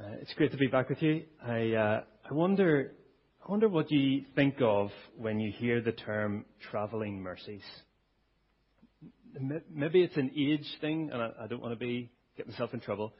Uh, 0.00 0.14
it's 0.22 0.32
great 0.32 0.50
to 0.50 0.56
be 0.56 0.66
back 0.66 0.88
with 0.88 1.02
you. 1.02 1.24
I, 1.46 1.72
uh, 1.72 2.00
I 2.30 2.32
wonder, 2.32 2.92
I 3.46 3.50
wonder 3.50 3.68
what 3.68 3.90
you 3.90 4.24
think 4.34 4.54
of 4.62 4.88
when 5.18 5.38
you 5.38 5.52
hear 5.52 5.82
the 5.82 5.92
term 5.92 6.46
travelling 6.70 7.20
mercies. 7.20 7.60
Maybe 9.70 10.02
it's 10.02 10.16
an 10.16 10.30
age 10.34 10.64
thing, 10.80 11.10
and 11.12 11.20
I, 11.20 11.30
I 11.42 11.46
don't 11.48 11.60
want 11.60 11.72
to 11.72 11.78
be 11.78 12.10
get 12.38 12.48
myself 12.48 12.72
in 12.72 12.80
trouble. 12.80 13.12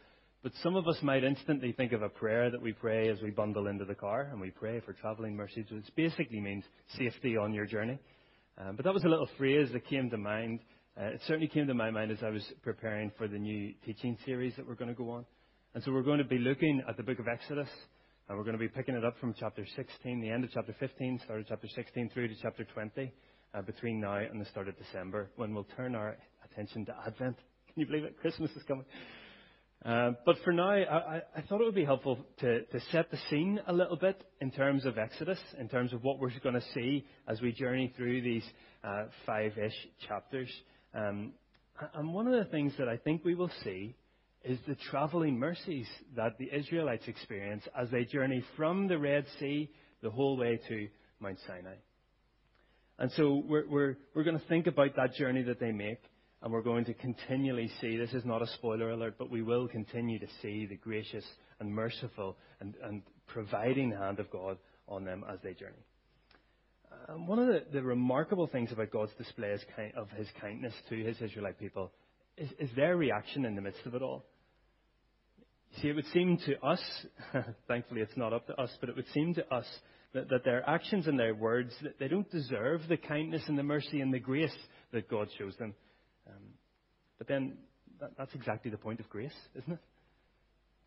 But 0.43 0.53
some 0.62 0.74
of 0.74 0.88
us 0.88 0.96
might 1.03 1.22
instantly 1.22 1.72
think 1.72 1.93
of 1.93 2.01
a 2.01 2.08
prayer 2.08 2.51
that 2.51 2.62
we 2.62 2.72
pray 2.72 3.10
as 3.10 3.21
we 3.21 3.31
bundle 3.31 3.67
into 3.67 3.85
the 3.85 3.94
car, 3.94 4.28
and 4.33 4.40
we 4.40 4.51
pray 4.51 4.81
for 4.81 4.94
travelling 4.94 5.37
mercies, 5.37 5.67
which 5.71 5.85
basically 5.97 6.40
means 6.40 6.65
safety 6.97 7.37
on 7.37 7.53
your 7.53 7.67
journey. 7.67 7.99
Um, 8.56 8.76
but 8.76 8.87
that 8.87 8.94
was 8.94 9.04
a 9.04 9.08
little 9.08 9.28
phrase 9.37 9.69
that 9.74 9.87
came 9.87 10.08
to 10.08 10.17
mind. 10.17 10.60
Uh, 10.99 11.08
it 11.08 11.21
certainly 11.26 11.49
came 11.49 11.67
to 11.67 11.74
my 11.74 11.90
mind 11.90 12.10
as 12.10 12.22
I 12.22 12.31
was 12.31 12.44
preparing 12.62 13.12
for 13.19 13.28
the 13.28 13.38
new 13.38 13.74
teaching 13.85 14.17
series 14.24 14.54
that 14.56 14.67
we're 14.67 14.76
going 14.76 14.88
to 14.88 14.97
go 14.97 15.10
on. 15.10 15.26
And 15.72 15.84
so 15.84 15.92
we're 15.92 16.02
going 16.02 16.18
to 16.18 16.24
be 16.24 16.38
looking 16.38 16.82
at 16.88 16.96
the 16.96 17.05
book 17.05 17.20
of 17.20 17.28
Exodus, 17.28 17.68
and 18.28 18.36
we're 18.36 18.42
going 18.42 18.56
to 18.56 18.58
be 18.58 18.66
picking 18.66 18.96
it 18.96 19.04
up 19.04 19.16
from 19.20 19.32
chapter 19.38 19.64
16, 19.76 20.20
the 20.20 20.28
end 20.28 20.42
of 20.42 20.50
chapter 20.52 20.74
15, 20.80 21.20
start 21.22 21.40
of 21.40 21.46
chapter 21.46 21.68
16 21.72 22.10
through 22.12 22.26
to 22.26 22.34
chapter 22.42 22.64
20, 22.64 23.12
uh, 23.54 23.62
between 23.62 24.00
now 24.00 24.16
and 24.16 24.40
the 24.40 24.46
start 24.46 24.66
of 24.66 24.76
December, 24.76 25.30
when 25.36 25.54
we'll 25.54 25.68
turn 25.76 25.95
our 25.95 26.16
attention 26.45 26.84
to 26.86 26.95
Advent. 27.06 27.36
Can 27.36 27.74
you 27.76 27.86
believe 27.86 28.02
it? 28.02 28.18
Christmas 28.20 28.50
is 28.56 28.64
coming. 28.64 28.84
Uh, 29.84 30.10
but 30.26 30.38
for 30.45 30.52
now, 30.52 30.72
I, 30.72 31.22
thought 31.48 31.60
it 31.60 31.64
would 31.64 31.74
be 31.76 31.84
helpful 31.84 32.18
to, 32.40 32.62
set 32.90 33.09
the 33.12 33.18
scene 33.30 33.60
a 33.68 33.73
little 33.73 33.96
bit 33.96 34.24
in 34.40 34.50
terms 34.50 34.84
of 34.84 34.98
Exodus, 34.98 35.38
in 35.56 35.68
terms 35.68 35.92
of 35.92 36.02
what 36.02 36.18
we're 36.18 36.32
going 36.42 36.56
to 36.56 36.66
see 36.74 37.06
as 37.28 37.40
we 37.40 37.52
journey 37.52 37.95
through 37.96 38.23
these 38.23 38.45
uh, 38.82 39.04
five-ish 39.24 39.87
chapters. 40.09 40.50
Um, 40.92 41.32
and 41.95 42.12
one 42.12 42.26
of 42.26 42.45
the 42.45 42.50
things 42.50 42.73
that 42.78 42.88
I 42.88 42.96
think 42.96 43.24
we 43.24 43.37
will 43.37 43.52
see 43.62 43.95
is 44.44 44.58
the 44.66 44.76
traveling 44.90 45.38
mercies 45.38 45.86
that 46.16 46.38
the 46.38 46.50
Israelites 46.52 47.06
experience 47.06 47.62
as 47.78 47.90
they 47.90 48.04
journey 48.04 48.42
from 48.56 48.88
the 48.88 48.98
Red 48.98 49.26
Sea 49.38 49.70
the 50.02 50.10
whole 50.10 50.37
way 50.37 50.59
to 50.68 50.88
Mount 51.20 51.38
Sinai. 51.46 51.74
And 52.98 53.10
so 53.12 53.42
we're, 53.46 53.66
we're, 53.68 53.96
we're 54.15 54.24
going 54.24 54.38
to 54.38 54.46
think 54.46 54.66
about 54.66 54.96
that 54.96 55.15
journey 55.15 55.42
that 55.45 55.60
they 55.60 55.73
make, 55.73 56.00
and 56.42 56.52
we're 56.52 56.62
going 56.62 56.84
to 56.87 56.95
continually 56.95 57.70
see 57.80 57.96
this 57.96 58.12
is 58.12 58.24
not 58.24 58.42
a 58.42 58.46
spoiler 58.46 58.90
alert, 58.90 59.15
but 59.18 59.30
we 59.30 59.42
will 59.42 59.68
continue 59.68 60.18
to 60.18 60.26
see 60.43 60.66
the 60.66 60.76
gracious 60.76 61.24
and 61.60 61.72
merciful 61.72 62.37
and, 62.60 62.74
and 62.82 63.02
providing 63.26 63.90
hand 63.93 64.20
of 64.20 64.31
God 64.31 64.59
on 64.89 65.05
them 65.05 65.25
as 65.31 65.39
they 65.43 65.55
journey. 65.55 65.84
One 67.17 67.39
of 67.39 67.47
the, 67.47 67.65
the, 67.72 67.83
remarkable 67.83 68.47
things 68.47 68.72
about 68.72 68.91
God's 68.91 69.12
display 69.17 69.56
of 69.97 70.11
his 70.11 70.28
kindness 70.41 70.75
to 70.89 70.97
his 70.97 71.20
Israelite 71.20 71.59
people 71.59 71.93
is, 72.37 72.50
is 72.59 72.70
their 72.77 72.97
reaction 72.97 73.45
in 73.45 73.55
the 73.55 73.62
midst 73.62 73.84
of 73.87 73.95
it 73.95 74.03
all. 74.03 74.25
See, 75.79 75.89
it 75.89 75.95
would 75.95 76.07
seem 76.13 76.39
to 76.47 76.61
us, 76.65 76.81
thankfully 77.69 78.01
it's 78.01 78.17
not 78.17 78.33
up 78.33 78.47
to 78.49 78.61
us, 78.61 78.71
but 78.81 78.89
it 78.89 78.97
would 78.97 79.09
seem 79.15 79.35
to 79.35 79.55
us 79.55 79.67
that, 80.15 80.29
that 80.31 80.45
their 80.45 80.69
actions 80.69 81.07
and 81.07 81.19
their 81.19 81.35
words, 81.35 81.73
that 81.83 81.99
they 81.99 82.09
don't 82.09 82.31
deserve 82.31 82.83
the 82.89 82.97
kindness 82.97 83.43
and 83.47 83.57
the 83.57 83.62
mercy 83.62 84.01
and 84.01 84.12
the 84.12 84.19
grace 84.19 84.55
that 84.93 85.09
God 85.09 85.29
shows 85.39 85.55
them. 85.57 85.75
Um, 86.27 86.43
but 87.19 87.29
then 87.29 87.59
that, 88.01 88.11
that's 88.19 88.35
exactly 88.35 88.71
the 88.71 88.77
point 88.77 89.01
of 89.01 89.09
grace, 89.09 89.35
isn't 89.55 89.75
it? 89.75 89.79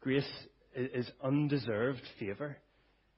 Grace 0.02 0.30
is, 0.76 1.08
is 1.08 1.12
undeserved 1.24 2.02
favour. 2.20 2.58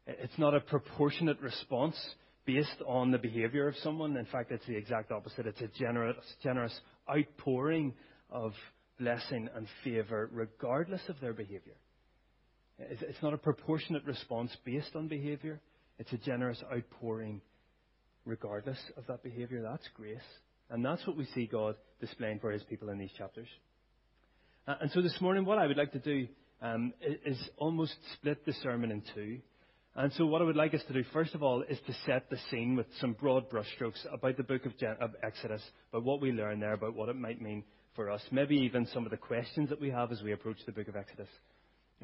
It's 0.05 0.37
not 0.37 0.53
a 0.53 0.59
proportionate 0.59 1.41
response 1.41 1.97
based 2.45 2.81
on 2.85 3.09
the 3.09 3.17
behaviour 3.17 3.67
of 3.67 3.75
someone. 3.77 4.15
In 4.17 4.25
fact, 4.25 4.51
it's 4.51 4.65
the 4.67 4.77
exact 4.77 5.11
opposite. 5.11 5.47
It's 5.47 5.61
a 5.61 5.67
generous, 5.79 6.17
generous 6.43 6.79
outpouring 7.09 7.93
of 8.29 8.53
blessing 8.99 9.49
and 9.55 9.67
favour 9.83 10.29
regardless 10.31 11.01
of 11.09 11.19
their 11.19 11.33
behaviour. 11.33 11.75
It's 12.77 13.21
not 13.21 13.33
a 13.33 13.37
proportionate 13.37 14.05
response 14.05 14.55
based 14.65 14.95
on 14.95 15.07
behaviour. 15.07 15.61
It's 15.97 16.11
a 16.11 16.17
generous 16.17 16.61
outpouring 16.73 17.41
regardless 18.25 18.79
of 18.97 19.05
that 19.07 19.23
behaviour. 19.23 19.61
That's 19.61 19.87
grace. 19.95 20.17
And 20.69 20.83
that's 20.83 21.05
what 21.07 21.15
we 21.15 21.25
see 21.33 21.45
God 21.45 21.75
displaying 22.01 22.39
for 22.39 22.51
his 22.51 22.63
people 22.63 22.89
in 22.89 22.97
these 22.97 23.11
chapters. 23.17 23.47
Uh, 24.67 24.75
and 24.81 24.91
so 24.91 25.01
this 25.01 25.15
morning, 25.21 25.45
what 25.45 25.59
I 25.59 25.67
would 25.67 25.77
like 25.77 25.91
to 25.93 25.99
do 25.99 26.27
um, 26.61 26.93
is, 27.01 27.37
is 27.37 27.49
almost 27.57 27.93
split 28.13 28.45
the 28.45 28.53
sermon 28.63 28.91
in 28.91 29.03
two. 29.13 29.39
And 29.97 30.11
so, 30.13 30.25
what 30.25 30.41
I 30.41 30.45
would 30.45 30.57
like 30.57 30.73
us 30.73 30.81
to 30.87 30.93
do, 30.93 31.03
first 31.13 31.35
of 31.35 31.43
all, 31.43 31.61
is 31.61 31.77
to 31.87 31.93
set 32.05 32.29
the 32.29 32.37
scene 32.49 32.75
with 32.75 32.87
some 32.99 33.13
broad 33.13 33.49
brushstrokes 33.49 34.05
about 34.11 34.35
the 34.35 34.43
book 34.43 34.65
of, 34.65 34.77
Gen- 34.77 34.97
of 34.99 35.11
Exodus, 35.23 35.61
about 35.93 36.03
what 36.03 36.19
we 36.19 36.33
learn 36.33 36.59
there, 36.59 36.73
about 36.73 36.95
what 36.95 37.07
it 37.07 37.15
might 37.15 37.41
mean 37.41 37.63
for 37.95 38.09
us, 38.09 38.21
maybe 38.31 38.55
even 38.55 38.85
some 38.93 39.05
of 39.05 39.11
the 39.11 39.17
questions 39.17 39.69
that 39.69 39.79
we 39.79 39.89
have 39.89 40.11
as 40.11 40.21
we 40.21 40.33
approach 40.33 40.57
the 40.65 40.71
book 40.71 40.87
of 40.87 40.95
Exodus. 40.95 41.29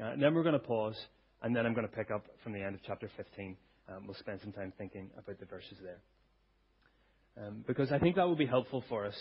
Uh, 0.00 0.06
and 0.06 0.22
then 0.22 0.34
we're 0.34 0.42
going 0.42 0.54
to 0.54 0.58
pause, 0.58 0.96
and 1.42 1.54
then 1.54 1.66
I'm 1.66 1.74
going 1.74 1.86
to 1.86 1.94
pick 1.94 2.10
up 2.10 2.24
from 2.42 2.52
the 2.52 2.62
end 2.62 2.74
of 2.74 2.80
chapter 2.86 3.10
15. 3.16 3.56
Um, 3.88 4.06
we'll 4.06 4.16
spend 4.16 4.40
some 4.42 4.52
time 4.52 4.72
thinking 4.78 5.10
about 5.18 5.38
the 5.38 5.46
verses 5.46 5.76
there. 5.82 7.46
Um, 7.46 7.64
because 7.66 7.92
I 7.92 7.98
think 7.98 8.16
that 8.16 8.26
will 8.26 8.36
be 8.36 8.46
helpful 8.46 8.84
for 8.88 9.06
us 9.06 9.16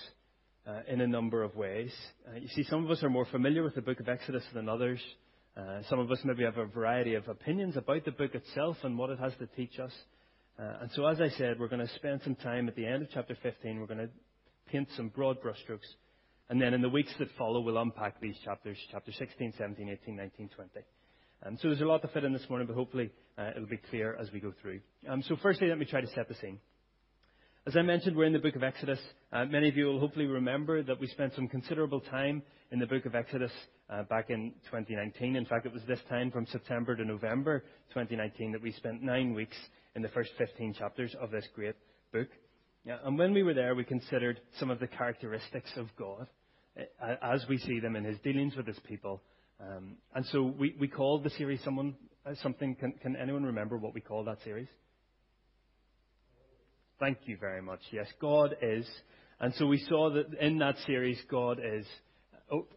uh, 0.68 0.82
in 0.88 1.02
a 1.02 1.08
number 1.08 1.44
of 1.44 1.56
ways. 1.56 1.92
Uh, 2.28 2.38
you 2.38 2.48
see, 2.50 2.64
some 2.64 2.84
of 2.86 2.92
us 2.92 3.04
are 3.04 3.10
more 3.10 3.26
familiar 3.26 3.64
with 3.64 3.76
the 3.76 3.82
book 3.82 4.00
of 4.00 4.08
Exodus 4.08 4.44
than 4.54 4.70
others. 4.70 5.00
Uh, 5.58 5.82
some 5.90 6.00
of 6.00 6.10
us 6.12 6.20
maybe 6.24 6.44
have 6.44 6.58
a 6.58 6.66
variety 6.66 7.16
of 7.16 7.28
opinions 7.28 7.76
about 7.76 8.06
the 8.06 8.12
book 8.12 8.34
itself 8.36 8.78
and 8.84 8.98
what 8.98 9.10
it 9.10 9.20
has 9.20 9.34
to 9.40 9.48
teach 9.48 9.80
us. 9.80 9.92
Uh, 10.60 10.82
and 10.82 10.92
so, 10.96 11.06
as 11.06 11.20
I 11.20 11.30
said, 11.38 11.60
we're 11.60 11.68
going 11.68 11.86
to 11.86 11.94
spend 11.96 12.22
some 12.24 12.36
time 12.36 12.68
at 12.68 12.76
the 12.76 12.86
end 12.86 13.04
of 13.04 13.10
chapter 13.14 13.36
15. 13.42 13.80
We're 13.80 13.88
going 13.88 14.08
to 14.08 14.10
paint 14.72 14.88
some 14.96 15.10
broad 15.10 15.42
brushstrokes 15.42 15.80
then 16.60 16.74
in 16.74 16.82
the 16.82 16.90
weeks 16.90 17.14
that 17.20 17.30
follow, 17.38 17.62
we'll 17.62 17.78
unpack 17.78 18.20
these 18.20 18.36
chapters, 18.44 18.78
chapter 18.92 19.12
16, 19.12 19.54
17, 19.58 19.90
18, 20.04 20.16
19, 20.16 20.50
20. 20.50 20.70
Um, 21.46 21.58
so 21.62 21.70
there's 21.70 21.82
a 21.82 21.86
lot 21.86 22.02
to 22.02 22.08
fit 22.10 22.24
in 22.24 22.34
this 22.34 22.46
morning, 22.50 22.68
but 22.68 22.76
hopefully 22.76 23.10
uh, 23.38 23.52
it'll 23.56 23.70
be 23.70 23.80
clear 23.90 24.16
as 24.20 24.32
we 24.32 24.40
go 24.40 24.54
through. 24.62 24.82
Um, 25.08 25.24
so 25.24 25.38
firstly, 25.42 25.68
let 25.68 25.78
me 25.78 25.86
try 25.86 26.02
to 26.02 26.08
set 26.08 26.28
the 26.28 26.36
scene. 26.36 26.60
As 27.66 27.78
I 27.78 27.84
mentioned, 27.84 28.18
we're 28.18 28.26
in 28.26 28.34
the 28.34 28.40
book 28.40 28.56
of 28.56 28.64
Exodus. 28.64 29.00
Uh, 29.32 29.46
many 29.46 29.70
of 29.70 29.78
you 29.78 29.86
will 29.86 30.00
hopefully 30.00 30.26
remember 30.26 30.82
that 30.84 31.00
we 31.00 31.08
spent 31.08 31.34
some 31.36 31.48
considerable 31.48 32.02
time 32.02 32.42
in 32.72 32.80
the 32.80 32.88
book 32.88 33.06
of 33.06 33.16
Exodus 33.16 33.52
uh, 33.90 34.04
back 34.04 34.30
in 34.30 34.52
2019. 34.66 35.36
In 35.36 35.46
fact, 35.46 35.66
it 35.66 35.74
was 35.74 35.84
this 35.88 36.00
time 36.10 36.32
from 36.32 36.48
September 36.48 36.96
to 36.96 37.06
November 37.06 37.60
2019 37.94 38.52
that 38.52 38.62
we 38.62 38.72
spent 38.72 39.02
nine 39.04 39.34
weeks 39.34 39.58
in 39.96 40.02
the 40.02 40.10
first 40.10 40.32
15 40.38 40.74
chapters 40.74 41.16
of 41.22 41.32
this 41.32 41.48
great 41.56 41.76
book. 42.12 42.30
And 42.86 43.18
when 43.18 43.32
we 43.32 43.44
were 43.44 43.54
there, 43.54 43.76
we 43.76 43.84
considered 43.84 44.42
some 44.60 44.72
of 44.72 44.80
the 44.80 44.88
characteristics 44.88 45.72
of 45.78 45.88
God 45.98 46.28
as 47.22 47.46
we 47.50 47.58
see 47.58 47.80
them 47.80 47.96
in 47.96 48.04
his 48.04 48.20
dealings 48.20 48.56
with 48.56 48.68
his 48.68 48.80
people. 48.88 49.22
Um, 49.60 49.98
and 50.16 50.26
so 50.28 50.44
we, 50.44 50.76
we 50.80 50.88
called 50.88 51.24
the 51.24 51.30
series 51.32 51.62
someone 51.64 51.96
uh, 52.26 52.34
something. 52.42 52.76
Can, 52.76 52.94
can 53.02 53.16
anyone 53.16 53.44
remember 53.44 53.78
what 53.78 53.94
we 53.94 54.02
called 54.02 54.28
that 54.28 54.38
series? 54.44 54.68
Thank 57.00 57.20
you 57.26 57.38
very 57.38 57.62
much. 57.62 57.80
Yes, 57.92 58.08
God 58.20 58.56
is. 58.62 58.88
And 59.40 59.54
so 59.56 59.66
we 59.66 59.80
saw 59.90 60.12
that 60.12 60.34
in 60.40 60.60
that 60.60 60.76
series, 60.86 61.20
God 61.30 61.60
is. 61.64 61.86
Oh, 62.52 62.68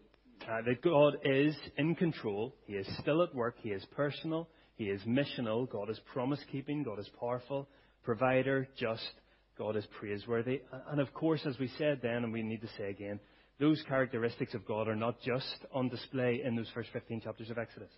uh, 0.49 0.63
that 0.67 0.83
God 0.83 1.17
is 1.25 1.57
in 1.79 1.95
control. 1.95 2.55
He 2.67 2.75
is 2.75 2.87
still 3.01 3.23
at 3.23 3.35
work. 3.35 3.57
He 3.63 3.71
is 3.71 3.85
personal. 3.97 4.49
He 4.77 4.85
is 4.85 5.01
missional. 5.03 5.71
God 5.71 5.89
is 5.89 5.99
promise 6.13 6.41
keeping. 6.51 6.83
God 6.83 6.99
is 6.99 7.09
powerful, 7.19 7.69
provider, 8.03 8.69
just. 8.79 9.09
God 9.57 9.77
is 9.77 9.87
praiseworthy. 9.99 10.63
And 10.91 11.01
of 11.01 11.15
course, 11.15 11.41
as 11.47 11.59
we 11.59 11.71
said 11.79 12.01
then, 12.03 12.25
and 12.25 12.33
we 12.33 12.43
need 12.43 12.61
to 12.63 12.69
say 12.77 12.91
again, 12.91 13.21
those 13.65 13.83
characteristics 13.89 14.53
of 14.53 14.67
God 14.67 14.89
are 14.89 14.95
not 14.95 15.23
just 15.23 15.65
on 15.73 15.89
display 15.89 16.43
in 16.45 16.55
those 16.55 16.69
first 16.75 16.91
15 16.93 17.23
chapters 17.23 17.49
of 17.49 17.57
Exodus. 17.57 17.91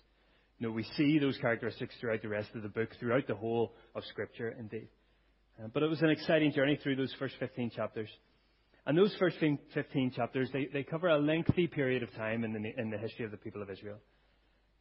No, 0.60 0.70
we 0.70 0.84
see 0.96 1.18
those 1.18 1.36
characteristics 1.38 1.92
throughout 2.00 2.22
the 2.22 2.28
rest 2.28 2.50
of 2.54 2.62
the 2.62 2.68
book, 2.68 2.90
throughout 3.00 3.26
the 3.26 3.34
whole 3.34 3.74
of 3.96 4.04
Scripture, 4.04 4.54
indeed. 4.56 4.86
Uh, 5.58 5.66
but 5.74 5.82
it 5.82 5.90
was 5.90 6.02
an 6.02 6.10
exciting 6.10 6.52
journey 6.52 6.78
through 6.80 6.94
those 6.94 7.12
first 7.18 7.34
15 7.40 7.70
chapters. 7.70 8.08
And 8.86 8.96
those 8.96 9.12
first 9.18 9.38
15 9.74 10.12
chapters, 10.14 10.48
they, 10.52 10.68
they 10.72 10.84
cover 10.84 11.08
a 11.08 11.18
lengthy 11.18 11.66
period 11.66 12.04
of 12.04 12.14
time 12.14 12.44
in 12.44 12.52
the, 12.52 12.80
in 12.80 12.90
the 12.90 12.98
history 12.98 13.24
of 13.24 13.32
the 13.32 13.36
people 13.36 13.60
of 13.60 13.68
Israel. 13.68 13.98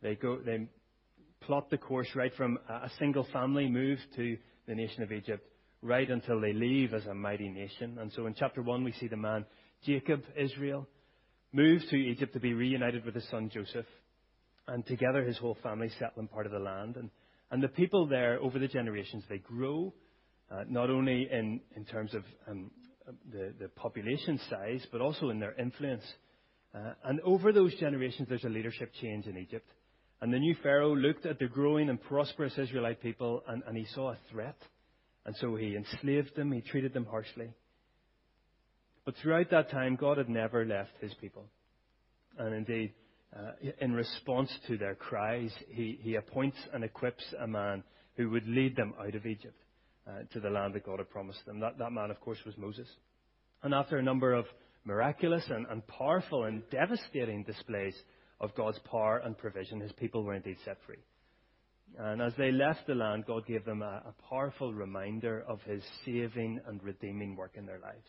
They, 0.04 0.14
go, 0.14 0.38
they 0.38 0.68
plot 1.42 1.72
the 1.72 1.80
course 1.80 2.10
right 2.14 2.32
from 2.36 2.60
a 2.70 2.92
single 3.00 3.26
family 3.34 3.68
move 3.68 3.98
to 4.18 4.38
the 4.68 4.76
nation 4.76 5.02
of 5.02 5.12
Egypt, 5.12 5.44
right 5.82 6.12
until 6.12 6.40
they 6.40 6.54
leave 6.54 6.94
as 6.94 7.08
a 7.08 7.16
mighty 7.16 7.50
nation. 7.50 7.98
And 8.00 8.12
so 8.12 8.28
in 8.28 8.36
chapter 8.38 8.62
1, 8.62 8.84
we 8.84 8.92
see 8.92 9.08
the 9.08 9.18
man 9.18 9.46
Jacob, 9.84 10.24
Israel, 10.38 10.88
moved 11.52 11.90
to 11.90 11.96
Egypt 11.96 12.34
to 12.34 12.40
be 12.40 12.54
reunited 12.54 13.06
with 13.06 13.16
his 13.16 13.28
son 13.30 13.50
Joseph. 13.54 13.86
And 14.68 14.86
together 14.86 15.24
his 15.24 15.38
whole 15.38 15.58
family 15.62 15.90
settle 16.00 16.22
in 16.22 16.28
part 16.28 16.46
of 16.46 16.52
the 16.52 16.60
land. 16.60 16.98
And, 16.98 17.10
and 17.52 17.62
the 17.62 17.68
people 17.68 18.08
there, 18.08 18.40
over 18.42 18.58
the 18.60 18.68
generations, 18.68 19.24
they 19.30 19.38
grow, 19.38 19.94
uh, 20.52 20.64
not 20.68 20.90
only 20.90 21.28
in, 21.32 21.62
in 21.76 21.86
terms 21.86 22.14
of 22.14 22.24
um, 22.50 22.72
the, 23.32 23.54
the 23.60 23.68
population 23.70 24.40
size, 24.50 24.86
but 24.92 25.02
also 25.02 25.30
in 25.30 25.40
their 25.40 25.54
influence. 25.54 26.04
Uh, 26.74 26.94
and 27.06 27.22
over 27.22 27.54
those 27.54 27.74
generations, 27.76 28.28
there's 28.28 28.44
a 28.44 28.50
leadership 28.50 28.92
change 29.02 29.28
in 29.28 29.38
Egypt. 29.38 29.68
And 30.22 30.34
the 30.34 30.40
new 30.40 30.56
Pharaoh 30.64 30.96
looked 30.96 31.26
at 31.26 31.40
the 31.40 31.48
growing 31.48 31.90
and 31.90 32.02
prosperous 32.02 32.58
Israelite 32.58 33.02
people, 33.02 33.44
and, 33.48 33.62
and 33.68 33.78
he 33.78 33.86
saw 33.94 34.12
a 34.12 34.18
threat. 34.32 34.58
And 35.26 35.36
so 35.38 35.56
he 35.56 35.76
enslaved 35.76 36.36
them, 36.36 36.52
he 36.52 36.62
treated 36.62 36.94
them 36.94 37.06
harshly. 37.06 37.50
But 39.06 39.16
throughout 39.22 39.52
that 39.52 39.70
time, 39.70 39.96
God 39.96 40.18
had 40.18 40.30
never 40.30 40.66
left 40.66 40.92
his 41.00 41.14
people. 41.16 41.46
And 42.38 42.54
indeed, 42.54 42.94
uh, 43.36 43.52
in 43.80 43.94
response 43.94 44.52
to 44.68 44.78
their 44.78 44.96
cries, 44.96 45.52
he, 45.70 46.00
he 46.02 46.16
appoints 46.16 46.58
and 46.74 46.84
equips 46.84 47.24
a 47.40 47.48
man 47.48 47.84
who 48.18 48.30
would 48.32 48.48
lead 48.48 48.76
them 48.76 48.94
out 49.00 49.14
of 49.16 49.26
Egypt 49.26 49.58
uh, 50.08 50.24
to 50.34 50.40
the 50.40 50.50
land 50.50 50.74
that 50.74 50.86
God 50.86 51.00
had 51.00 51.10
promised 51.10 51.46
them. 51.46 51.60
That, 51.60 51.78
that 51.78 51.92
man, 51.92 52.12
of 52.12 52.20
course, 52.20 52.40
was 52.46 52.58
Moses. 52.58 52.88
And 53.62 53.74
after 53.74 53.98
a 53.98 54.04
number 54.04 54.34
of 54.34 54.46
miraculous 54.86 55.44
and, 55.50 55.66
and 55.68 55.86
powerful 55.88 56.46
and 56.46 56.64
devastating 56.70 57.44
displays 57.44 57.96
of 58.40 58.56
God's 58.56 58.80
power 58.90 59.22
and 59.24 59.38
provision, 59.38 59.80
his 59.80 59.92
people 59.94 60.24
were 60.24 60.36
indeed 60.36 60.58
set 60.66 60.78
free. 60.86 61.04
And 61.98 62.22
as 62.22 62.34
they 62.38 62.52
left 62.52 62.88
the 62.88 62.96
land, 62.96 63.26
God 63.26 63.46
gave 63.46 63.66
them 63.66 63.82
a, 63.82 64.04
a 64.08 64.16
powerful 64.30 64.74
reminder 64.74 65.44
of 65.48 65.62
his 65.62 65.84
saving 66.06 66.60
and 66.68 66.84
redeeming 66.84 67.36
work 67.36 67.52
in 67.56 67.66
their 67.66 67.80
lives. 67.80 68.08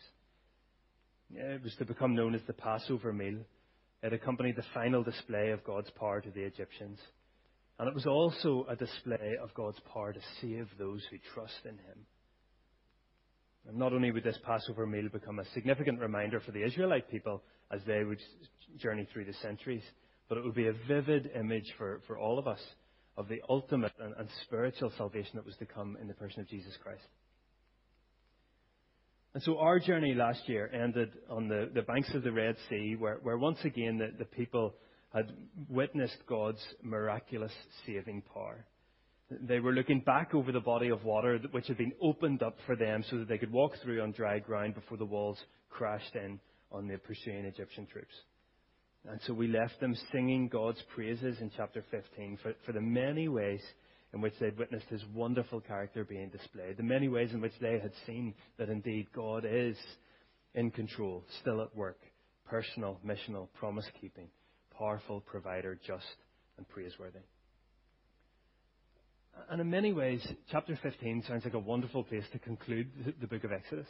It 1.33 1.63
was 1.63 1.75
to 1.75 1.85
become 1.85 2.15
known 2.15 2.35
as 2.35 2.41
the 2.47 2.53
Passover 2.53 3.11
meal. 3.11 3.39
It 4.03 4.13
accompanied 4.13 4.55
the 4.55 4.65
final 4.73 5.03
display 5.03 5.49
of 5.51 5.63
God's 5.63 5.89
power 5.91 6.21
to 6.21 6.29
the 6.29 6.43
Egyptians. 6.43 6.99
And 7.79 7.87
it 7.87 7.93
was 7.93 8.05
also 8.05 8.65
a 8.69 8.75
display 8.75 9.35
of 9.41 9.53
God's 9.53 9.79
power 9.93 10.13
to 10.13 10.19
save 10.41 10.67
those 10.79 11.03
who 11.09 11.17
trust 11.33 11.59
in 11.65 11.71
Him. 11.71 12.05
And 13.67 13.77
not 13.77 13.93
only 13.93 14.11
would 14.11 14.23
this 14.23 14.39
Passover 14.45 14.87
meal 14.87 15.09
become 15.11 15.39
a 15.39 15.49
significant 15.53 15.99
reminder 15.99 16.39
for 16.39 16.51
the 16.51 16.63
Israelite 16.65 17.11
people 17.11 17.43
as 17.71 17.81
they 17.85 18.03
would 18.03 18.19
journey 18.77 19.07
through 19.11 19.25
the 19.25 19.33
centuries, 19.41 19.83
but 20.29 20.37
it 20.37 20.43
would 20.43 20.55
be 20.55 20.67
a 20.67 20.73
vivid 20.87 21.29
image 21.35 21.73
for, 21.77 22.01
for 22.07 22.17
all 22.17 22.39
of 22.39 22.47
us 22.47 22.61
of 23.17 23.27
the 23.27 23.41
ultimate 23.49 23.93
and, 23.99 24.13
and 24.17 24.29
spiritual 24.43 24.91
salvation 24.97 25.31
that 25.35 25.45
was 25.45 25.57
to 25.57 25.65
come 25.65 25.97
in 25.99 26.07
the 26.07 26.13
person 26.13 26.39
of 26.39 26.47
Jesus 26.47 26.77
Christ. 26.81 27.03
And 29.37 29.43
so 29.43 29.59
our 29.59 29.79
journey 29.79 30.15
last 30.15 30.49
year 30.49 30.67
ended 30.73 31.11
on 31.29 31.47
the, 31.47 31.69
the 31.71 31.83
banks 31.83 32.09
of 32.15 32.23
the 32.23 32.31
Red 32.31 32.55
Sea, 32.71 32.95
where, 32.97 33.19
where 33.21 33.37
once 33.37 33.59
again 33.63 33.99
the, 33.99 34.11
the 34.17 34.25
people 34.25 34.73
had 35.13 35.31
witnessed 35.69 36.17
God's 36.27 36.65
miraculous 36.81 37.51
saving 37.85 38.23
power. 38.33 38.65
They 39.29 39.59
were 39.59 39.73
looking 39.73 39.99
back 39.99 40.33
over 40.33 40.51
the 40.51 40.59
body 40.59 40.89
of 40.89 41.03
water 41.03 41.37
which 41.51 41.67
had 41.67 41.77
been 41.77 41.93
opened 42.01 42.41
up 42.41 42.57
for 42.65 42.75
them 42.75 43.03
so 43.11 43.19
that 43.19 43.27
they 43.27 43.37
could 43.37 43.51
walk 43.51 43.73
through 43.83 44.01
on 44.01 44.11
dry 44.11 44.39
ground 44.39 44.73
before 44.73 44.97
the 44.97 45.05
walls 45.05 45.37
crashed 45.69 46.15
in 46.15 46.39
on 46.71 46.87
the 46.87 46.97
pursuing 46.97 47.45
Egyptian 47.45 47.85
troops. 47.85 48.15
And 49.07 49.19
so 49.27 49.35
we 49.35 49.47
left 49.47 49.79
them 49.79 49.95
singing 50.11 50.47
God's 50.47 50.81
praises 50.95 51.37
in 51.41 51.51
chapter 51.55 51.85
15 51.91 52.39
for, 52.41 52.53
for 52.65 52.71
the 52.71 52.81
many 52.81 53.27
ways 53.27 53.61
in 54.17 54.21
which 54.21 54.33
they'd 54.39 54.57
witnessed 54.57 54.87
his 54.89 55.03
wonderful 55.13 55.61
character 55.61 56.03
being 56.03 56.29
displayed, 56.29 56.75
the 56.75 56.81
many 56.81 57.07
ways 57.07 57.29
in 57.33 57.39
which 57.39 57.53
they 57.61 57.77
had 57.79 57.91
seen 58.07 58.33
that 58.57 58.67
indeed 58.67 59.05
God 59.15 59.45
is 59.47 59.77
in 60.55 60.71
control, 60.71 61.23
still 61.39 61.61
at 61.61 61.75
work, 61.75 61.99
personal, 62.49 62.99
missional, 63.05 63.47
promise 63.59 63.85
keeping, 64.01 64.27
powerful 64.75 65.21
provider, 65.21 65.79
just 65.85 66.03
and 66.57 66.67
praiseworthy. 66.67 67.19
And 69.51 69.61
in 69.61 69.69
many 69.69 69.93
ways, 69.93 70.27
chapter 70.49 70.75
15 70.81 71.25
sounds 71.27 71.45
like 71.45 71.53
a 71.53 71.59
wonderful 71.59 72.03
place 72.03 72.25
to 72.31 72.39
conclude 72.39 72.87
the, 73.21 73.27
book 73.27 73.43
of 73.43 73.51
Exodus. 73.51 73.85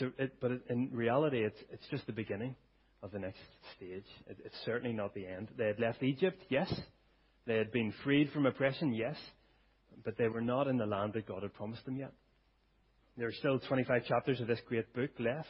A, 0.00 0.22
it, 0.22 0.34
but 0.40 0.52
in 0.70 0.88
reality, 0.92 1.42
it's, 1.42 1.58
it's 1.72 1.86
just 1.90 2.06
the 2.06 2.12
beginning 2.12 2.54
of 3.02 3.10
the 3.10 3.18
next 3.18 3.40
stage. 3.76 4.06
It, 4.28 4.36
it's 4.44 4.54
certainly 4.64 4.94
not 4.94 5.14
the 5.14 5.26
end. 5.26 5.48
They 5.58 5.66
had 5.66 5.80
left 5.80 6.04
Egypt, 6.04 6.40
yes. 6.48 6.72
They 7.46 7.56
had 7.56 7.72
been 7.72 7.92
freed 8.04 8.30
from 8.30 8.46
oppression, 8.46 8.92
yes. 8.92 9.16
But 10.04 10.16
they 10.16 10.28
were 10.28 10.40
not 10.40 10.68
in 10.68 10.78
the 10.78 10.86
land 10.86 11.12
that 11.14 11.26
God 11.26 11.42
had 11.42 11.54
promised 11.54 11.84
them 11.84 11.96
yet. 11.96 12.12
There 13.16 13.28
are 13.28 13.32
still 13.32 13.58
25 13.58 14.06
chapters 14.06 14.40
of 14.40 14.46
this 14.46 14.60
great 14.66 14.92
book 14.94 15.10
left. 15.18 15.48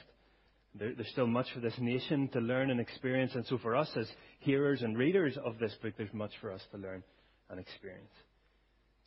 There, 0.75 0.95
there's 0.95 1.09
still 1.11 1.27
much 1.27 1.47
for 1.55 1.61
this 1.61 1.75
nation 1.79 2.29
to 2.29 2.41
learn 2.41 2.71
and 2.71 2.81
experience. 2.81 3.33
And 3.35 3.47
so 3.47 3.59
for 3.59 3.77
us 3.77 3.91
as 3.97 4.09
hearers 4.41 4.83
and 4.83 4.97
readers 4.97 5.39
of 5.45 5.59
this 5.59 5.75
book, 5.83 5.95
there's 5.97 6.13
much 6.13 6.33
for 6.41 6.51
us 6.51 6.63
to 6.73 6.79
learn 6.79 7.03
and 7.51 7.61
experience 7.61 8.11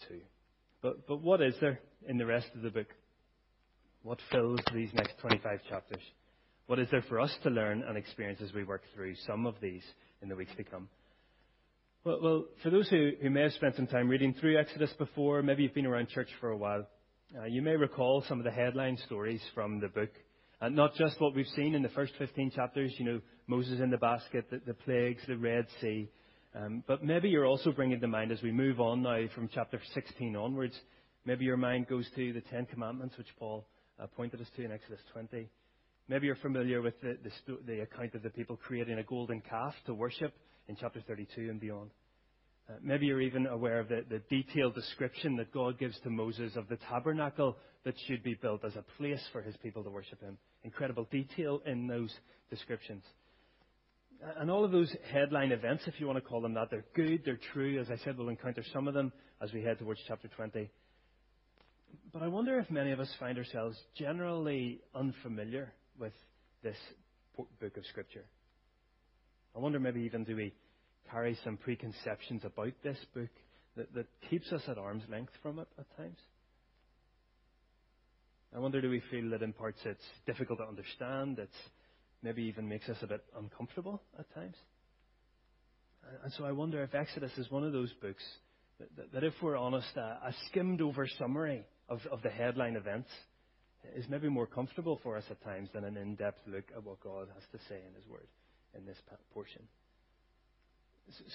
too. 0.07 0.21
But, 0.81 1.07
but 1.07 1.21
what 1.21 1.41
is 1.41 1.55
there 1.59 1.79
in 2.07 2.17
the 2.17 2.25
rest 2.25 2.47
of 2.55 2.61
the 2.61 2.69
book? 2.69 2.87
What 4.03 4.19
fills 4.31 4.59
these 4.73 4.93
next 4.93 5.17
25 5.19 5.59
chapters? 5.67 6.03
What 6.67 6.79
is 6.79 6.87
there 6.91 7.03
for 7.09 7.19
us 7.19 7.35
to 7.43 7.49
learn 7.49 7.83
and 7.83 7.97
experience 7.97 8.39
as 8.41 8.53
we 8.53 8.63
work 8.63 8.83
through 8.93 9.15
some 9.27 9.45
of 9.45 9.55
these 9.61 9.83
in 10.21 10.29
the 10.29 10.35
weeks 10.35 10.51
to 10.57 10.63
come? 10.63 10.87
Well, 12.05 12.19
well 12.21 12.45
for 12.61 12.69
those 12.69 12.87
who, 12.87 13.13
who 13.19 13.31
may 13.31 13.41
have 13.41 13.53
spent 13.53 13.75
some 13.75 13.87
time 13.87 14.07
reading 14.07 14.35
through 14.35 14.59
Exodus 14.59 14.93
before, 14.99 15.41
maybe 15.41 15.63
you've 15.63 15.73
been 15.73 15.87
around 15.87 16.09
church 16.09 16.29
for 16.39 16.51
a 16.51 16.57
while, 16.57 16.87
uh, 17.35 17.45
you 17.45 17.63
may 17.63 17.75
recall 17.75 18.23
some 18.29 18.37
of 18.37 18.45
the 18.45 18.51
headline 18.51 18.95
stories 19.07 19.41
from 19.55 19.79
the 19.79 19.87
book. 19.87 20.11
And 20.61 20.75
not 20.75 20.93
just 20.93 21.19
what 21.19 21.33
we've 21.33 21.47
seen 21.55 21.73
in 21.73 21.81
the 21.81 21.89
first 21.89 22.13
15 22.19 22.51
chapters, 22.51 22.93
you 22.99 23.05
know, 23.05 23.21
Moses 23.47 23.79
in 23.79 23.89
the 23.89 23.97
basket, 23.97 24.45
the, 24.51 24.61
the 24.67 24.75
plagues, 24.75 25.23
the 25.27 25.35
Red 25.35 25.65
Sea. 25.81 26.07
Um, 26.53 26.83
but 26.87 27.03
maybe 27.03 27.27
you're 27.27 27.47
also 27.47 27.71
bringing 27.71 27.99
to 27.99 28.07
mind 28.07 28.31
as 28.31 28.41
we 28.43 28.51
move 28.51 28.79
on 28.79 29.01
now 29.01 29.25
from 29.33 29.49
chapter 29.51 29.81
16 29.95 30.35
onwards, 30.35 30.79
maybe 31.25 31.43
your 31.43 31.57
mind 31.57 31.87
goes 31.87 32.07
to 32.15 32.33
the 32.33 32.41
Ten 32.41 32.67
Commandments, 32.67 33.17
which 33.17 33.35
Paul 33.39 33.65
uh, 33.99 34.05
pointed 34.15 34.39
us 34.41 34.47
to 34.55 34.63
in 34.63 34.71
Exodus 34.71 35.01
20. 35.11 35.49
Maybe 36.07 36.27
you're 36.27 36.35
familiar 36.35 36.83
with 36.83 37.01
the, 37.01 37.17
the, 37.23 37.57
the, 37.65 37.79
account 37.81 38.13
of 38.13 38.21
the 38.21 38.29
people 38.29 38.57
creating 38.57 38.99
a 38.99 39.03
golden 39.03 39.41
calf 39.41 39.73
to 39.87 39.95
worship 39.95 40.35
in 40.67 40.75
chapter 40.79 41.01
32 41.01 41.49
and 41.49 41.59
beyond. 41.59 41.91
Uh, 42.67 42.73
maybe 42.81 43.05
you're 43.05 43.21
even 43.21 43.45
aware 43.45 43.79
of 43.79 43.89
the, 43.89 44.03
the 44.09 44.21
detailed 44.29 44.73
description 44.73 45.35
that 45.35 45.51
God 45.51 45.77
gives 45.77 45.99
to 46.01 46.09
Moses 46.09 46.55
of 46.55 46.67
the 46.67 46.77
tabernacle 46.89 47.57
that 47.83 47.93
should 48.07 48.23
be 48.23 48.33
built 48.33 48.65
as 48.65 48.75
a 48.75 48.83
place 48.97 49.21
for 49.31 49.41
his 49.41 49.55
people 49.57 49.83
to 49.83 49.89
worship 49.89 50.19
him. 50.19 50.37
Incredible 50.63 51.07
detail 51.11 51.61
in 51.65 51.87
those 51.87 52.11
descriptions. 52.49 53.03
And 54.37 54.49
all 54.49 54.65
of 54.65 54.71
those 54.71 54.93
headline 55.11 55.51
events, 55.51 55.83
if 55.85 55.99
you 55.99 56.07
want 56.07 56.17
to 56.17 56.27
call 56.27 56.41
them 56.41 56.55
that, 56.55 56.71
they're 56.71 56.85
good, 56.95 57.21
they're 57.23 57.39
true. 57.53 57.79
As 57.79 57.91
I 57.91 57.97
said, 58.03 58.17
we'll 58.17 58.29
encounter 58.29 58.63
some 58.73 58.87
of 58.87 58.95
them 58.95 59.11
as 59.41 59.53
we 59.53 59.61
head 59.61 59.77
towards 59.77 59.99
chapter 60.07 60.27
20. 60.27 60.69
But 62.11 62.23
I 62.23 62.27
wonder 62.27 62.57
if 62.59 62.71
many 62.71 62.91
of 62.91 62.99
us 62.99 63.13
find 63.19 63.37
ourselves 63.37 63.77
generally 63.95 64.81
unfamiliar 64.95 65.73
with 65.99 66.13
this 66.63 66.77
book 67.37 67.77
of 67.77 67.85
Scripture. 67.85 68.25
I 69.55 69.59
wonder 69.59 69.79
maybe 69.79 70.01
even 70.01 70.23
do 70.25 70.35
we 70.35 70.53
carry 71.09 71.37
some 71.43 71.57
preconceptions 71.57 72.43
about 72.43 72.73
this 72.83 72.97
book 73.13 73.29
that, 73.77 73.93
that 73.93 74.07
keeps 74.29 74.51
us 74.51 74.61
at 74.67 74.77
arm's 74.77 75.03
length 75.09 75.31
from 75.41 75.59
it 75.59 75.67
at 75.79 75.85
times? 75.97 76.17
I 78.53 78.59
wonder 78.59 78.81
do 78.81 78.89
we 78.89 79.01
feel 79.11 79.29
that 79.29 79.41
in 79.41 79.53
parts 79.53 79.79
it's 79.85 80.03
difficult 80.25 80.59
to 80.59 80.65
understand, 80.65 81.39
it's 81.39 81.51
maybe 82.21 82.43
even 82.43 82.67
makes 82.67 82.89
us 82.89 82.97
a 83.01 83.07
bit 83.07 83.23
uncomfortable 83.37 84.01
at 84.19 84.33
times? 84.33 84.55
And 86.23 86.33
so 86.33 86.45
I 86.45 86.51
wonder 86.51 86.83
if 86.83 86.93
Exodus 86.93 87.31
is 87.37 87.49
one 87.49 87.63
of 87.63 87.73
those 87.73 87.91
books 88.01 88.23
that, 88.79 89.13
that, 89.13 89.23
if 89.23 89.33
we're 89.41 89.57
honest, 89.57 89.95
a, 89.95 90.19
a 90.27 90.35
skimmed 90.47 90.81
over 90.81 91.07
summary 91.17 91.63
of, 91.89 91.99
of 92.11 92.21
the 92.21 92.29
headline 92.29 92.75
events 92.75 93.09
is 93.95 94.05
maybe 94.09 94.29
more 94.29 94.47
comfortable 94.47 94.99
for 95.01 95.17
us 95.17 95.23
at 95.29 95.41
times 95.43 95.69
than 95.73 95.83
an 95.83 95.97
in 95.97 96.15
depth 96.15 96.39
look 96.45 96.65
at 96.75 96.83
what 96.83 96.99
God 96.99 97.27
has 97.33 97.43
to 97.51 97.67
say 97.69 97.75
in 97.75 97.93
His 97.95 98.07
Word 98.09 98.27
in 98.77 98.85
this 98.85 98.97
portion. 99.33 99.61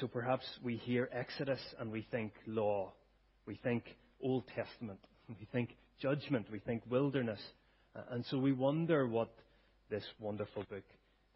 So 0.00 0.06
perhaps 0.09 0.44
we 0.62 0.76
hear 0.76 1.09
Exodus 1.12 1.61
and 1.78 1.92
we 1.92 2.06
think 2.11 2.32
law, 2.47 2.92
we 3.47 3.54
think 3.62 3.85
Old 4.23 4.44
Testament, 4.54 4.99
we 5.28 5.47
think 5.52 5.76
judgment, 6.00 6.47
we 6.50 6.59
think 6.59 6.82
wilderness. 6.88 7.40
And 8.11 8.25
so 8.26 8.38
we 8.38 8.52
wonder 8.52 9.06
what 9.06 9.30
this 9.90 10.04
wonderful 10.18 10.64
book 10.70 10.85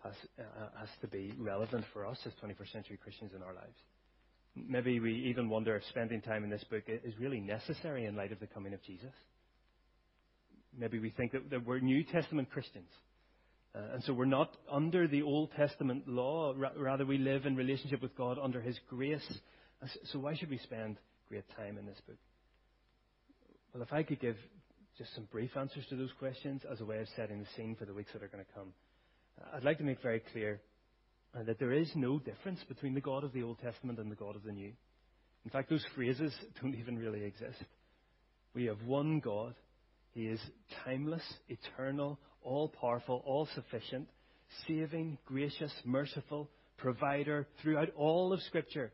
has, 0.03 0.15
uh, 0.39 0.79
has 0.79 0.89
to 1.01 1.09
be 1.09 1.33
relevant 1.39 1.85
for 1.93 2.07
us 2.07 2.19
as 2.27 2.33
21st 2.43 2.73
century 2.73 2.99
Christians 3.03 3.33
in 3.35 3.43
our 3.43 3.55
lives. 3.55 3.77
Maybe 4.55 5.01
we 5.01 5.15
even 5.29 5.49
wonder 5.49 5.75
if 5.77 5.83
spending 5.89 6.21
time 6.21 6.45
in 6.45 6.51
this 6.51 6.63
book 6.65 6.85
is 6.87 7.15
really 7.19 7.41
necessary 7.41 8.05
in 8.05 8.15
light 8.15 8.31
of 8.31 8.39
the 8.39 8.47
coming 8.47 8.73
of 8.73 8.83
Jesus. 8.85 9.13
Maybe 10.79 10.99
we 10.99 11.11
think 11.11 11.33
that, 11.33 11.51
that 11.51 11.67
we're 11.67 11.81
New 11.81 12.05
Testament 12.05 12.51
Christians. 12.51 12.89
Uh, 13.75 13.95
and 13.95 14.05
so 14.05 14.13
we're 14.13 14.25
not 14.25 14.57
under 14.71 15.09
the 15.09 15.23
Old 15.23 15.51
Testament 15.57 16.07
law. 16.07 16.55
Ra- 16.57 16.71
rather, 16.77 17.05
we 17.05 17.19
live 17.19 17.45
in 17.45 17.57
relationship 17.57 18.03
with 18.03 18.17
God 18.17 18.39
under 18.41 18.61
His 18.61 18.79
grace. 18.89 19.27
So 20.13 20.21
why 20.21 20.37
should 20.37 20.51
we 20.51 20.59
spend 20.59 20.97
great 21.29 21.45
time 21.57 21.77
in 21.79 21.87
this 21.87 22.01
book? 22.07 22.17
Well, 23.73 23.83
if 23.83 23.93
I 23.93 24.05
could 24.05 24.21
give 24.21 24.37
just 24.97 25.13
some 25.15 25.25
brief 25.33 25.57
answers 25.57 25.85
to 25.89 25.97
those 25.97 26.13
questions 26.19 26.63
as 26.71 26.81
a 26.81 26.85
way 26.85 27.01
of 27.01 27.09
setting 27.17 27.41
the 27.41 27.47
scene 27.57 27.75
for 27.75 27.85
the 27.85 27.93
weeks 27.93 28.13
that 28.13 28.23
are 28.23 28.29
going 28.29 28.45
to 28.45 28.53
come, 28.55 28.73
uh, 29.41 29.57
I'd 29.57 29.65
like 29.65 29.79
to 29.79 29.85
make 29.85 30.01
very 30.01 30.23
clear 30.33 30.61
uh, 31.37 31.43
that 31.43 31.59
there 31.59 31.73
is 31.73 31.91
no 31.97 32.21
difference 32.21 32.61
between 32.69 32.95
the 32.95 33.01
God 33.01 33.25
of 33.25 33.33
the 33.33 33.43
Old 33.43 33.59
Testament 33.59 33.99
and 33.99 34.11
the 34.11 34.17
God 34.17 34.37
of 34.37 34.45
the 34.45 34.53
New. 34.53 34.73
In 35.45 35.51
fact, 35.51 35.69
those 35.69 35.85
phrases 35.97 36.33
don't 36.63 36.77
even 36.77 36.97
really 36.97 37.25
exist. 37.25 37.59
We 38.55 38.67
have 38.67 38.81
one 38.87 39.19
God 39.19 39.55
he 40.15 40.29
is 40.29 40.41
timeless, 40.85 41.25
eternal, 41.49 42.19
all 42.45 42.69
powerful, 42.69 43.23
all 43.27 43.49
sufficient, 43.55 44.09
saving, 44.67 45.19
gracious, 45.27 45.73
merciful, 45.85 46.49
provider 46.77 47.47
throughout 47.63 47.89
all 47.97 48.33
of 48.33 48.41
Scripture. 48.43 48.93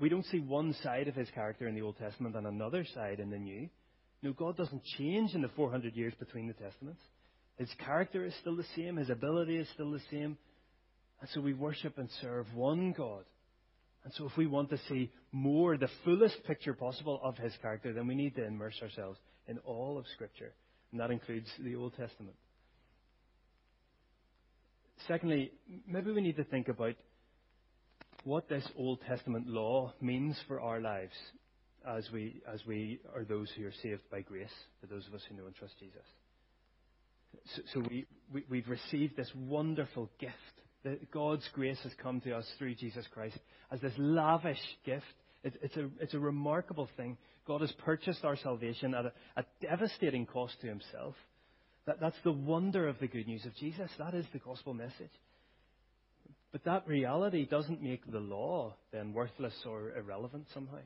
We 0.00 0.08
don't 0.08 0.26
see 0.26 0.40
one 0.40 0.74
side 0.82 1.08
of 1.08 1.14
his 1.14 1.28
character 1.30 1.68
in 1.68 1.74
the 1.74 1.82
Old 1.82 1.98
Testament 1.98 2.36
and 2.36 2.46
another 2.46 2.84
side 2.94 3.20
in 3.20 3.30
the 3.30 3.38
New. 3.38 3.68
No, 4.22 4.32
God 4.32 4.56
doesn't 4.56 4.82
change 4.98 5.34
in 5.34 5.42
the 5.42 5.48
400 5.48 5.94
years 5.96 6.12
between 6.18 6.46
the 6.46 6.54
Testaments. 6.54 7.00
His 7.56 7.70
character 7.84 8.24
is 8.24 8.34
still 8.40 8.56
the 8.56 8.64
same, 8.76 8.96
his 8.96 9.10
ability 9.10 9.56
is 9.56 9.68
still 9.74 9.90
the 9.90 10.00
same. 10.10 10.36
And 11.20 11.28
so 11.32 11.40
we 11.40 11.52
worship 11.52 11.98
and 11.98 12.08
serve 12.20 12.46
one 12.54 12.92
God. 12.96 13.24
And 14.04 14.12
so 14.14 14.26
if 14.26 14.36
we 14.36 14.46
want 14.46 14.70
to 14.70 14.78
see 14.88 15.10
more, 15.30 15.76
the 15.76 15.90
fullest 16.04 16.42
picture 16.44 16.72
possible 16.72 17.20
of 17.22 17.36
his 17.36 17.52
character, 17.60 17.92
then 17.92 18.06
we 18.06 18.14
need 18.14 18.34
to 18.36 18.46
immerse 18.46 18.80
ourselves 18.82 19.18
in 19.46 19.58
all 19.58 19.98
of 19.98 20.06
Scripture. 20.14 20.52
And 20.90 21.00
that 21.00 21.10
includes 21.10 21.48
the 21.58 21.76
Old 21.76 21.94
Testament. 21.96 22.34
Secondly, 25.08 25.52
maybe 25.86 26.12
we 26.12 26.20
need 26.20 26.36
to 26.36 26.44
think 26.44 26.68
about 26.68 26.94
what 28.24 28.48
this 28.48 28.66
Old 28.76 29.00
Testament 29.08 29.46
law 29.46 29.92
means 30.00 30.36
for 30.46 30.60
our 30.60 30.80
lives 30.80 31.14
as 31.88 32.08
we, 32.12 32.42
as 32.52 32.64
we 32.66 33.00
are 33.14 33.24
those 33.24 33.50
who 33.56 33.66
are 33.66 33.72
saved 33.82 34.02
by 34.10 34.20
grace, 34.20 34.52
for 34.80 34.86
those 34.86 35.06
of 35.06 35.14
us 35.14 35.22
who 35.28 35.36
know 35.36 35.46
and 35.46 35.54
trust 35.54 35.78
Jesus. 35.78 36.02
So, 37.56 37.62
so 37.74 37.88
we, 37.88 38.06
we, 38.32 38.44
we've 38.50 38.68
received 38.68 39.16
this 39.16 39.30
wonderful 39.34 40.10
gift. 40.18 40.34
That 40.82 41.10
God's 41.10 41.46
grace 41.52 41.78
has 41.82 41.92
come 42.02 42.22
to 42.22 42.34
us 42.34 42.46
through 42.58 42.74
Jesus 42.74 43.06
Christ 43.12 43.38
as 43.70 43.80
this 43.80 43.92
lavish 43.98 44.60
gift. 44.86 45.04
It, 45.44 45.54
it's, 45.62 45.76
a, 45.76 45.88
it's 46.00 46.14
a 46.14 46.18
remarkable 46.18 46.88
thing. 46.96 47.18
God 47.46 47.60
has 47.60 47.72
purchased 47.72 48.24
our 48.24 48.36
salvation 48.36 48.94
at 48.94 49.06
a, 49.06 49.12
a 49.36 49.44
devastating 49.60 50.24
cost 50.24 50.58
to 50.62 50.66
himself. 50.66 51.14
That, 51.90 51.98
that's 51.98 52.22
the 52.22 52.30
wonder 52.30 52.86
of 52.86 53.00
the 53.00 53.08
good 53.08 53.26
news 53.26 53.44
of 53.46 53.56
Jesus. 53.56 53.90
That 53.98 54.14
is 54.14 54.24
the 54.32 54.38
gospel 54.38 54.74
message. 54.74 55.10
But 56.52 56.62
that 56.62 56.86
reality 56.86 57.46
doesn't 57.46 57.82
make 57.82 58.08
the 58.08 58.20
law 58.20 58.76
then 58.92 59.12
worthless 59.12 59.54
or 59.66 59.96
irrelevant 59.96 60.46
somehow. 60.54 60.82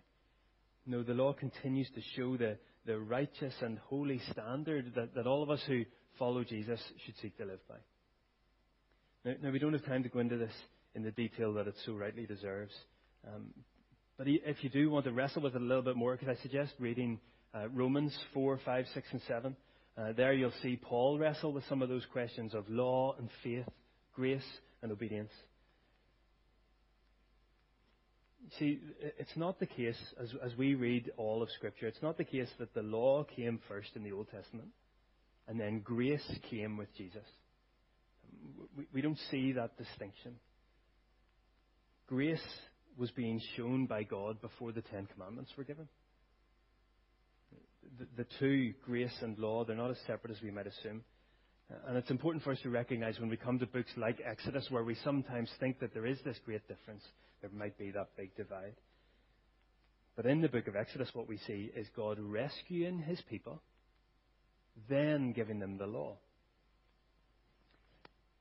No, 0.86 1.02
the 1.02 1.12
law 1.12 1.34
continues 1.34 1.90
to 1.94 2.00
show 2.16 2.38
the, 2.38 2.56
the 2.86 2.98
righteous 2.98 3.52
and 3.60 3.78
holy 3.80 4.18
standard 4.32 4.94
that, 4.94 5.14
that 5.14 5.26
all 5.26 5.42
of 5.42 5.50
us 5.50 5.62
who 5.66 5.82
follow 6.18 6.42
Jesus 6.42 6.80
should 7.04 7.16
seek 7.20 7.36
to 7.36 7.44
live 7.44 7.60
by. 7.68 7.76
Now, 9.26 9.34
now, 9.42 9.50
we 9.50 9.58
don't 9.58 9.74
have 9.74 9.84
time 9.84 10.04
to 10.04 10.08
go 10.08 10.20
into 10.20 10.38
this 10.38 10.54
in 10.94 11.02
the 11.02 11.10
detail 11.10 11.52
that 11.52 11.66
it 11.66 11.74
so 11.84 11.92
rightly 11.92 12.24
deserves. 12.24 12.72
Um, 13.28 13.52
but 14.16 14.26
if 14.26 14.64
you 14.64 14.70
do 14.70 14.88
want 14.88 15.04
to 15.04 15.12
wrestle 15.12 15.42
with 15.42 15.54
it 15.54 15.60
a 15.60 15.64
little 15.64 15.82
bit 15.82 15.96
more, 15.96 16.16
could 16.16 16.30
I 16.30 16.36
suggest 16.36 16.72
reading 16.78 17.20
uh, 17.54 17.68
Romans 17.68 18.16
4, 18.32 18.58
5, 18.64 18.86
6, 18.94 19.06
and 19.12 19.20
7? 19.28 19.56
Uh, 19.96 20.12
there 20.12 20.32
you'll 20.32 20.52
see 20.62 20.76
Paul 20.76 21.18
wrestle 21.18 21.52
with 21.52 21.64
some 21.68 21.80
of 21.80 21.88
those 21.88 22.04
questions 22.12 22.54
of 22.54 22.68
law 22.68 23.14
and 23.18 23.28
faith, 23.42 23.66
grace 24.14 24.42
and 24.82 24.90
obedience. 24.90 25.30
See, 28.58 28.80
it's 29.18 29.36
not 29.36 29.58
the 29.58 29.66
case, 29.66 29.96
as, 30.20 30.28
as 30.44 30.56
we 30.56 30.74
read 30.74 31.12
all 31.16 31.42
of 31.42 31.50
Scripture, 31.50 31.86
it's 31.86 32.02
not 32.02 32.18
the 32.18 32.24
case 32.24 32.50
that 32.58 32.74
the 32.74 32.82
law 32.82 33.24
came 33.24 33.60
first 33.68 33.90
in 33.94 34.02
the 34.02 34.12
Old 34.12 34.28
Testament 34.30 34.68
and 35.46 35.58
then 35.58 35.80
grace 35.80 36.28
came 36.50 36.76
with 36.76 36.94
Jesus. 36.96 37.24
We, 38.76 38.86
we 38.92 39.00
don't 39.00 39.18
see 39.30 39.52
that 39.52 39.76
distinction. 39.76 40.34
Grace 42.06 42.42
was 42.98 43.10
being 43.10 43.40
shown 43.56 43.86
by 43.86 44.02
God 44.02 44.40
before 44.40 44.72
the 44.72 44.82
Ten 44.82 45.06
Commandments 45.06 45.52
were 45.56 45.64
given. 45.64 45.88
The, 48.16 48.26
two, 48.38 48.74
grace 48.84 49.16
and 49.20 49.38
law, 49.38 49.64
they're 49.64 49.76
not 49.76 49.90
as 49.90 49.98
separate 50.06 50.32
as 50.32 50.42
we 50.42 50.50
might 50.50 50.66
assume. 50.66 51.02
Uh, 51.70 51.76
and 51.88 51.96
it's 51.96 52.10
important 52.10 52.44
for 52.44 52.52
us 52.52 52.60
to 52.62 52.70
recognize 52.70 53.18
when 53.18 53.30
we 53.30 53.36
come 53.36 53.58
to 53.58 53.66
books 53.66 53.90
like 53.96 54.20
Exodus, 54.24 54.66
where 54.70 54.84
we 54.84 54.96
sometimes 54.96 55.50
think 55.60 55.80
that 55.80 55.94
there 55.94 56.06
is 56.06 56.18
this 56.24 56.38
great 56.44 56.66
difference, 56.68 57.02
there 57.40 57.50
might 57.54 57.78
be 57.78 57.90
that 57.90 58.08
big 58.16 58.34
divide. 58.36 58.74
But 60.16 60.26
in 60.26 60.40
the 60.40 60.48
book 60.48 60.68
of 60.68 60.76
Exodus, 60.76 61.08
what 61.12 61.28
we 61.28 61.38
see 61.38 61.70
is 61.74 61.86
God 61.96 62.18
rescuing 62.20 63.00
his 63.00 63.20
people, 63.28 63.60
then 64.88 65.32
giving 65.32 65.58
them 65.58 65.78
the 65.78 65.86
law. 65.86 66.16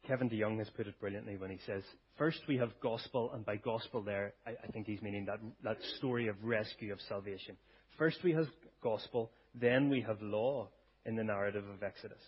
Kevin 0.08 0.30
DeYoung 0.30 0.58
has 0.60 0.70
put 0.76 0.88
it 0.88 1.00
brilliantly 1.00 1.38
when 1.38 1.50
he 1.50 1.60
says, 1.66 1.82
First 2.18 2.42
we 2.48 2.58
have 2.58 2.72
gospel, 2.82 3.32
and 3.34 3.46
by 3.46 3.56
gospel 3.56 4.02
there, 4.02 4.34
I, 4.46 4.52
I 4.52 4.68
think 4.72 4.86
he's 4.86 5.02
meaning 5.02 5.26
that, 5.26 5.40
that 5.64 5.78
story 5.98 6.28
of 6.28 6.36
rescue, 6.44 6.92
of 6.92 7.00
salvation. 7.08 7.56
First 7.98 8.24
we 8.24 8.34
have 8.34 8.48
gospel, 8.82 9.32
then 9.56 9.90
we 9.90 10.02
have 10.02 10.22
law 10.22 10.70
in 11.06 11.16
the 11.16 11.24
narrative 11.24 11.64
of 11.70 11.84
Exodus. 11.84 12.22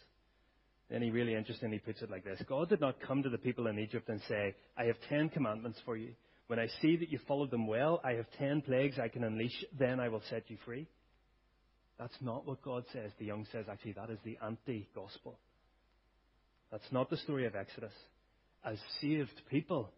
Then 0.90 1.02
he 1.02 1.10
really 1.10 1.34
interestingly 1.34 1.80
puts 1.80 2.02
it 2.02 2.12
like 2.12 2.24
this 2.24 2.40
God 2.48 2.70
did 2.70 2.82
not 2.82 3.02
come 3.02 3.24
to 3.24 3.30
the 3.30 3.38
people 3.38 3.68
in 3.68 3.80
Egypt 3.80 4.10
and 4.10 4.22
say, 4.28 4.56
I 4.78 4.86
have 4.86 4.98
ten 5.10 5.30
commandments 5.30 5.80
for 5.86 5.98
you. 5.98 6.12
When 6.48 6.60
I 6.60 6.68
see 6.82 6.96
that 6.98 7.12
you 7.12 7.20
followed 7.28 7.50
them 7.50 7.66
well, 7.66 8.00
I 8.04 8.14
have 8.14 8.28
ten 8.38 8.62
plagues 8.62 9.00
I 9.00 9.08
can 9.08 9.24
unleash, 9.24 9.66
then 9.78 10.00
I 10.00 10.10
will 10.10 10.22
set 10.30 10.44
you 10.48 10.58
free. 10.64 10.88
That's 11.98 12.16
not 12.22 12.46
what 12.46 12.62
God 12.62 12.84
says. 12.94 13.12
DeYoung 13.20 13.52
says, 13.52 13.66
actually, 13.72 13.94
that 13.94 14.10
is 14.10 14.20
the 14.24 14.38
anti 14.46 14.88
gospel. 14.94 15.40
That's 16.72 16.92
not 16.92 17.10
the 17.10 17.18
story 17.18 17.48
of 17.48 17.56
Exodus. 17.56 17.94
As 18.64 18.78
saved 19.02 19.42
people, 19.50 19.90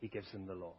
he 0.00 0.08
gives 0.08 0.30
them 0.32 0.46
the 0.46 0.54
law. 0.54 0.74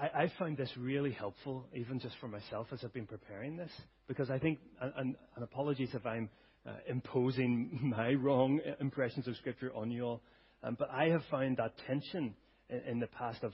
I, 0.00 0.32
find 0.38 0.56
this 0.56 0.70
really 0.78 1.12
helpful, 1.12 1.66
even 1.74 2.00
just 2.00 2.14
for 2.20 2.28
myself 2.28 2.68
as 2.72 2.80
I've 2.82 2.92
been 2.92 3.06
preparing 3.06 3.56
this, 3.56 3.70
because 4.08 4.30
I 4.30 4.38
think, 4.38 4.58
and, 4.80 5.14
apologies 5.36 5.90
if 5.92 6.06
I'm 6.06 6.30
uh, 6.66 6.72
imposing 6.88 7.78
my 7.96 8.14
wrong 8.14 8.60
impressions 8.80 9.28
of 9.28 9.36
Scripture 9.36 9.70
on 9.74 9.90
you 9.90 10.04
all, 10.04 10.22
um, 10.62 10.76
but 10.78 10.90
I 10.90 11.08
have 11.08 11.22
found 11.30 11.58
that 11.58 11.74
tension 11.86 12.34
in, 12.68 13.00
the 13.00 13.08
past 13.08 13.42
of, 13.42 13.52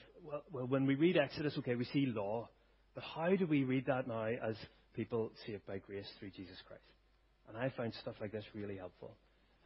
well, 0.53 0.67
when 0.67 0.87
we 0.87 0.95
read 0.95 1.17
Exodus, 1.17 1.55
okay, 1.59 1.75
we 1.75 1.85
see 1.87 2.07
law, 2.07 2.49
but 2.95 3.03
how 3.03 3.35
do 3.35 3.47
we 3.47 3.65
read 3.65 3.87
that 3.87 4.07
now 4.07 4.26
as 4.26 4.57
people 4.95 5.33
saved 5.47 5.67
by 5.67 5.79
grace 5.79 6.07
through 6.19 6.31
Jesus 6.31 6.57
Christ? 6.67 6.83
And 7.49 7.57
I 7.57 7.73
find 7.76 7.93
stuff 8.00 8.17
like 8.21 8.33
this 8.33 8.45
really 8.55 8.76
helpful. 8.76 9.17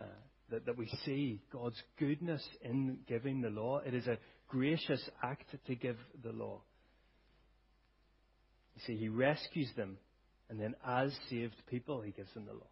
Uh, 0.00 0.04
that 0.50 0.76
we 0.76 0.90
see 1.04 1.40
God's 1.52 1.80
goodness 1.98 2.42
in 2.62 2.98
giving 3.06 3.40
the 3.40 3.50
law. 3.50 3.78
It 3.78 3.94
is 3.94 4.06
a 4.08 4.18
gracious 4.48 5.00
act 5.22 5.44
to 5.66 5.74
give 5.76 5.96
the 6.24 6.32
law. 6.32 6.60
You 8.86 8.94
see, 8.94 9.00
He 9.00 9.08
rescues 9.08 9.68
them, 9.76 9.98
and 10.48 10.60
then 10.60 10.74
as 10.86 11.12
saved 11.28 11.56
people, 11.68 12.00
He 12.00 12.12
gives 12.12 12.32
them 12.34 12.46
the 12.46 12.52
law. 12.52 12.70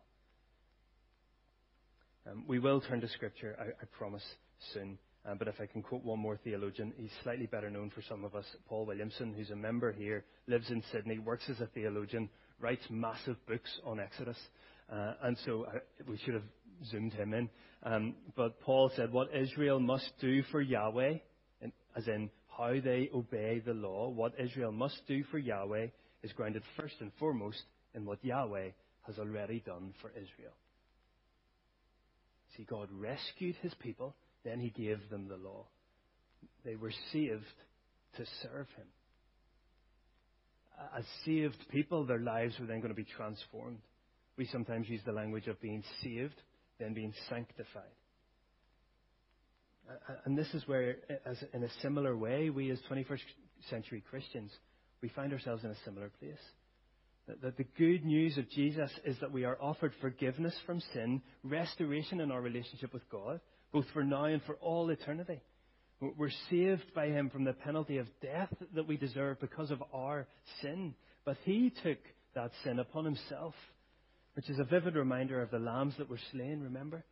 Um, 2.31 2.45
we 2.47 2.59
will 2.59 2.81
turn 2.81 3.00
to 3.00 3.09
Scripture, 3.09 3.57
I, 3.59 3.65
I 3.65 3.87
promise, 3.97 4.25
soon. 4.73 4.99
Um, 5.27 5.37
but 5.38 5.49
if 5.49 5.61
I 5.61 5.67
can 5.67 5.83
quote 5.83 6.05
one 6.05 6.19
more 6.19 6.38
theologian, 6.43 6.93
he's 6.97 7.11
slightly 7.23 7.47
better 7.47 7.71
known 7.71 7.91
for 7.91 8.03
some 8.03 8.25
of 8.25 8.35
us, 8.35 8.45
Paul 8.69 8.87
Williamson, 8.87 9.35
who's 9.35 9.50
a 9.50 9.57
member 9.57 9.93
here, 9.93 10.25
lives 10.47 10.71
in 10.71 10.83
Sydney, 10.93 11.19
works 11.19 11.45
as 11.50 11.61
a 11.61 11.67
theologian, 11.67 12.29
writes 12.61 12.83
massive 12.88 13.37
books 13.47 13.71
on 13.85 14.00
Exodus. 14.00 14.38
Uh, 14.91 15.15
and 15.23 15.37
so 15.45 15.67
I, 15.71 15.77
uh, 15.77 15.81
we 16.09 16.19
should 16.19 16.35
have 16.35 16.45
zoomed 16.91 17.12
him 17.12 17.35
in. 17.35 17.50
Um, 17.83 18.15
but 18.37 18.61
Paul 18.61 18.91
said, 18.97 19.12
What 19.12 19.35
Israel 19.35 19.81
must 19.81 20.11
do 20.21 20.43
for 20.50 20.61
Yahweh, 20.61 21.19
in, 21.61 21.73
as 21.97 22.09
in 22.09 22.31
how 22.59 22.73
they 22.73 23.09
obey 23.15 23.62
the 23.65 23.73
law, 23.73 24.09
what 24.09 24.35
Israel 24.38 24.73
must 24.73 25.00
do 25.07 25.23
for 25.31 25.38
Yahweh 25.38 25.87
is 26.25 26.33
grounded 26.33 26.62
first 26.77 26.97
and 27.00 27.12
foremost 27.21 27.62
in 27.95 28.05
what 28.05 28.25
Yahweh 28.25 28.71
has 29.07 29.19
already 29.19 29.61
done 29.65 29.95
for 30.03 30.11
Israel. 30.11 30.53
See, 32.57 32.67
God 32.69 32.88
rescued 32.93 33.55
his 33.62 33.73
people, 33.75 34.15
then 34.45 34.59
he 34.59 34.71
gave 34.71 34.99
them 35.09 35.29
the 35.29 35.37
law. 35.37 35.67
They 36.65 36.75
were 36.75 36.93
saved 37.12 37.45
to 38.17 38.25
serve 38.43 38.67
him. 38.77 38.87
As 40.97 41.05
saved 41.25 41.57
people, 41.71 42.05
their 42.05 42.19
lives 42.19 42.55
were 42.59 42.67
then 42.67 42.81
going 42.81 42.91
to 42.91 42.95
be 42.95 43.07
transformed. 43.17 43.79
We 44.37 44.47
sometimes 44.47 44.88
use 44.88 45.00
the 45.05 45.12
language 45.12 45.47
of 45.47 45.61
being 45.61 45.85
saved, 46.03 46.41
then 46.79 46.95
being 46.95 47.15
sanctified. 47.29 47.85
Uh, 49.88 50.12
uh, 50.12 50.16
and 50.25 50.37
this 50.37 50.52
is 50.54 50.66
where, 50.66 50.97
as 51.25 51.37
in 51.52 51.62
a 51.62 51.71
similar 51.83 52.16
way, 52.16 52.50
we 52.50 52.71
as 52.71 52.78
21st 52.90 53.21
century 53.71 54.02
Christians, 54.11 54.50
we 55.02 55.09
find 55.09 55.33
ourselves 55.33 55.64
in 55.64 55.71
a 55.71 55.85
similar 55.85 56.11
place. 56.21 56.38
That 57.42 57.59
the 57.59 57.66
good 57.76 58.07
news 58.07 58.38
of 58.38 58.49
Jesus 58.50 58.90
is 59.04 59.16
that 59.21 59.33
we 59.33 59.45
are 59.45 59.59
offered 59.61 59.92
forgiveness 60.00 60.54
from 60.64 60.80
sin, 60.95 61.21
restoration 61.45 62.21
in 62.21 62.30
our 62.30 62.40
relationship 62.40 62.95
with 62.95 63.09
God, 63.11 63.40
both 63.71 63.85
for 63.92 64.02
now 64.02 64.25
and 64.25 64.42
for 64.45 64.54
all 64.57 64.88
eternity. 64.88 65.42
We're 66.00 66.30
saved 66.49 66.95
by 66.95 67.09
Him 67.09 67.28
from 67.28 67.45
the 67.45 67.52
penalty 67.52 67.99
of 67.99 68.07
death 68.23 68.52
that 68.75 68.88
we 68.88 68.97
deserve 68.97 69.40
because 69.40 69.71
of 69.71 69.83
our 69.92 70.26
sin. 70.62 70.95
But 71.26 71.37
He 71.45 71.71
took 71.83 71.99
that 72.35 72.52
sin 72.64 72.78
upon 72.78 73.04
Himself, 73.04 73.54
which 74.35 74.49
is 74.49 74.59
a 74.59 74.64
vivid 74.64 74.95
reminder 74.95 75.42
of 75.42 75.50
the 75.50 75.59
lambs 75.59 75.95
that 75.99 76.09
were 76.09 76.21
slain, 76.33 76.62
remember? 76.62 77.04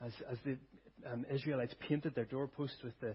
As, 0.00 0.12
as 0.30 0.38
the 0.46 0.56
um, 1.10 1.24
Israelites 1.32 1.74
painted 1.88 2.14
their 2.14 2.24
doorposts 2.24 2.82
with 2.82 2.98
the, 3.00 3.14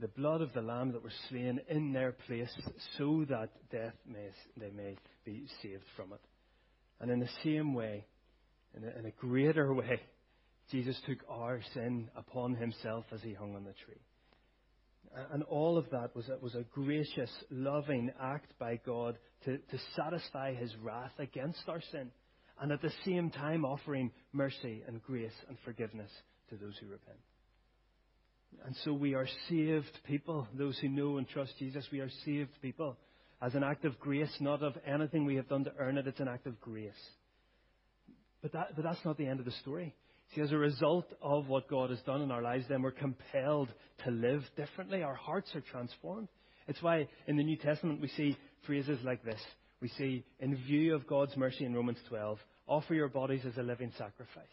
the 0.00 0.08
blood 0.08 0.40
of 0.40 0.52
the 0.52 0.62
lamb 0.62 0.92
that 0.92 1.02
were 1.02 1.12
slain 1.28 1.60
in 1.68 1.92
their 1.92 2.12
place 2.12 2.52
so 2.98 3.24
that 3.28 3.50
death 3.70 3.94
may, 4.06 4.28
they 4.56 4.70
may 4.70 4.96
be 5.24 5.46
saved 5.62 5.84
from 5.96 6.12
it. 6.12 6.20
And 7.00 7.10
in 7.10 7.20
the 7.20 7.28
same 7.42 7.74
way, 7.74 8.04
in 8.76 8.84
a, 8.84 8.98
in 8.98 9.06
a 9.06 9.10
greater 9.12 9.72
way, 9.74 10.00
Jesus 10.70 10.98
took 11.06 11.18
our 11.28 11.60
sin 11.74 12.08
upon 12.16 12.54
himself 12.54 13.04
as 13.12 13.20
he 13.22 13.34
hung 13.34 13.54
on 13.54 13.64
the 13.64 13.74
tree. 13.84 14.00
And 15.32 15.44
all 15.44 15.78
of 15.78 15.88
that 15.90 16.16
was, 16.16 16.28
was 16.42 16.54
a 16.54 16.64
gracious, 16.74 17.30
loving 17.50 18.10
act 18.20 18.52
by 18.58 18.80
God 18.84 19.16
to, 19.44 19.58
to 19.58 19.78
satisfy 19.94 20.54
his 20.54 20.74
wrath 20.82 21.12
against 21.18 21.68
our 21.68 21.80
sin, 21.92 22.10
and 22.60 22.72
at 22.72 22.82
the 22.82 22.92
same 23.04 23.30
time 23.30 23.64
offering 23.64 24.10
mercy 24.32 24.82
and 24.88 25.02
grace 25.02 25.34
and 25.48 25.56
forgiveness 25.64 26.10
to 26.56 26.64
those 26.64 26.76
who 26.80 26.86
repent. 26.86 27.18
And 28.64 28.74
so 28.84 28.92
we 28.92 29.14
are 29.14 29.28
saved 29.48 29.98
people, 30.06 30.46
those 30.56 30.78
who 30.78 30.88
know 30.88 31.18
and 31.18 31.28
trust 31.28 31.52
Jesus, 31.58 31.86
we 31.90 32.00
are 32.00 32.10
saved 32.24 32.50
people 32.62 32.96
as 33.42 33.54
an 33.54 33.64
act 33.64 33.84
of 33.84 33.98
grace, 33.98 34.34
not 34.40 34.62
of 34.62 34.74
anything 34.86 35.26
we 35.26 35.36
have 35.36 35.48
done 35.48 35.64
to 35.64 35.72
earn 35.78 35.98
it, 35.98 36.06
it's 36.06 36.20
an 36.20 36.28
act 36.28 36.46
of 36.46 36.60
grace. 36.60 36.92
But, 38.40 38.52
that, 38.52 38.76
but 38.76 38.84
that's 38.84 39.04
not 39.04 39.18
the 39.18 39.26
end 39.26 39.40
of 39.40 39.44
the 39.44 39.52
story. 39.62 39.94
See, 40.34 40.40
as 40.40 40.52
a 40.52 40.56
result 40.56 41.06
of 41.20 41.48
what 41.48 41.68
God 41.68 41.90
has 41.90 42.00
done 42.02 42.22
in 42.22 42.30
our 42.30 42.42
lives, 42.42 42.64
then 42.68 42.82
we're 42.82 42.90
compelled 42.90 43.68
to 44.04 44.10
live 44.10 44.42
differently. 44.56 45.02
Our 45.02 45.14
hearts 45.14 45.50
are 45.54 45.60
transformed. 45.60 46.28
It's 46.68 46.82
why 46.82 47.08
in 47.26 47.36
the 47.36 47.44
New 47.44 47.56
Testament 47.56 48.00
we 48.00 48.08
see 48.08 48.36
phrases 48.66 48.98
like 49.04 49.22
this. 49.24 49.40
We 49.80 49.88
see, 49.88 50.24
in 50.40 50.56
view 50.56 50.94
of 50.94 51.06
God's 51.06 51.36
mercy 51.36 51.64
in 51.64 51.74
Romans 51.74 51.98
12, 52.08 52.38
offer 52.66 52.94
your 52.94 53.08
bodies 53.08 53.42
as 53.46 53.58
a 53.58 53.62
living 53.62 53.92
sacrifice. 53.98 54.46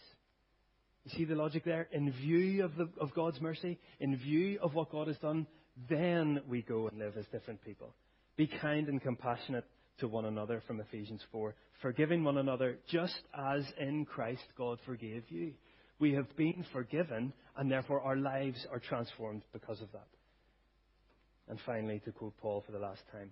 You 1.03 1.17
see 1.17 1.25
the 1.25 1.35
logic 1.35 1.63
there? 1.63 1.87
In 1.91 2.11
view 2.11 2.63
of, 2.63 2.75
the, 2.75 2.89
of 2.99 3.13
God's 3.13 3.41
mercy, 3.41 3.79
in 3.99 4.15
view 4.17 4.59
of 4.61 4.73
what 4.73 4.91
God 4.91 5.07
has 5.07 5.17
done, 5.17 5.47
then 5.89 6.41
we 6.47 6.61
go 6.61 6.87
and 6.87 6.99
live 6.99 7.17
as 7.17 7.25
different 7.31 7.63
people. 7.63 7.95
Be 8.37 8.47
kind 8.47 8.87
and 8.87 9.01
compassionate 9.01 9.65
to 9.99 10.07
one 10.07 10.25
another 10.25 10.61
from 10.67 10.79
Ephesians 10.79 11.21
4, 11.31 11.55
forgiving 11.81 12.23
one 12.23 12.37
another 12.37 12.77
just 12.89 13.21
as 13.37 13.63
in 13.79 14.05
Christ 14.05 14.43
God 14.57 14.79
forgave 14.85 15.23
you. 15.29 15.53
We 15.99 16.13
have 16.13 16.35
been 16.35 16.65
forgiven, 16.73 17.33
and 17.55 17.71
therefore 17.71 18.01
our 18.01 18.15
lives 18.15 18.65
are 18.71 18.79
transformed 18.79 19.43
because 19.53 19.81
of 19.81 19.91
that. 19.91 20.07
And 21.47 21.59
finally, 21.65 22.01
to 22.05 22.11
quote 22.11 22.37
Paul 22.37 22.63
for 22.65 22.71
the 22.71 22.79
last 22.79 23.01
time 23.11 23.31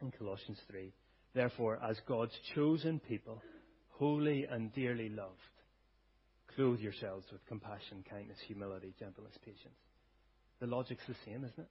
in 0.00 0.10
Colossians 0.10 0.58
3 0.70 0.92
Therefore, 1.34 1.80
as 1.82 1.96
God's 2.06 2.36
chosen 2.54 3.00
people, 3.00 3.42
holy 3.90 4.44
and 4.44 4.72
dearly 4.72 5.08
loved, 5.08 5.32
clothe 6.56 6.80
yourselves 6.80 7.26
with 7.32 7.44
compassion, 7.46 8.04
kindness, 8.08 8.38
humility, 8.46 8.94
gentleness, 8.98 9.34
patience. 9.44 9.78
The 10.60 10.66
logic's 10.66 11.06
the 11.06 11.14
same, 11.24 11.44
isn't 11.44 11.58
it? 11.58 11.68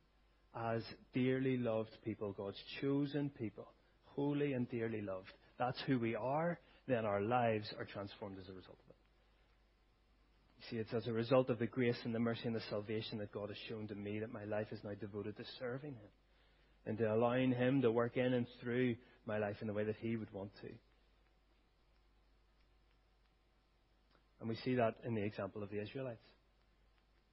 As 0.56 0.84
dearly 1.14 1.58
loved 1.58 1.90
people, 2.06 2.32
God's 2.34 2.62
chosen 2.82 3.30
people, 3.30 3.68
holy 4.06 4.54
and 4.54 4.70
dearly 4.70 5.02
loved. 5.02 5.32
That's 5.58 5.80
who 5.88 6.00
we 6.00 6.16
are, 6.16 6.60
then 6.88 7.06
our 7.06 7.22
lives 7.22 7.74
are 7.80 7.86
transformed 7.86 8.38
as 8.40 8.50
a 8.50 8.54
result 8.54 8.78
of 8.84 8.90
it. 8.90 8.96
You 10.58 10.64
see, 10.70 10.82
it's 10.82 10.94
as 10.94 11.08
a 11.08 11.14
result 11.14 11.50
of 11.50 11.60
the 11.60 11.68
grace 11.68 11.98
and 12.04 12.14
the 12.14 12.20
mercy 12.20 12.44
and 12.46 12.56
the 12.56 12.62
salvation 12.70 13.18
that 13.18 13.32
God 13.32 13.50
has 13.50 13.58
shown 13.68 13.88
to 13.88 13.96
me 13.96 14.20
that 14.20 14.32
my 14.32 14.46
life 14.46 14.68
is 14.72 14.80
now 14.84 14.94
devoted 15.00 15.38
to 15.38 15.44
serving 15.60 15.92
Him 15.94 16.12
and 16.86 16.98
to 16.98 17.14
allowing 17.14 17.52
Him 17.52 17.82
to 17.82 17.92
work 17.92 18.18
in 18.18 18.34
and 18.34 18.46
through 18.62 18.96
my 19.26 19.38
life 19.38 19.58
in 19.62 19.68
the 19.68 19.74
way 19.74 19.84
that 19.86 19.96
He 20.00 20.16
would 20.16 20.32
want 20.34 20.52
to. 20.62 20.70
And 24.44 24.50
we 24.50 24.58
see 24.58 24.76
that 24.76 24.96
in 25.06 25.16
the 25.16 25.22
example 25.22 25.64
of 25.64 25.70
the 25.70 25.82
Israelites. 25.82 26.20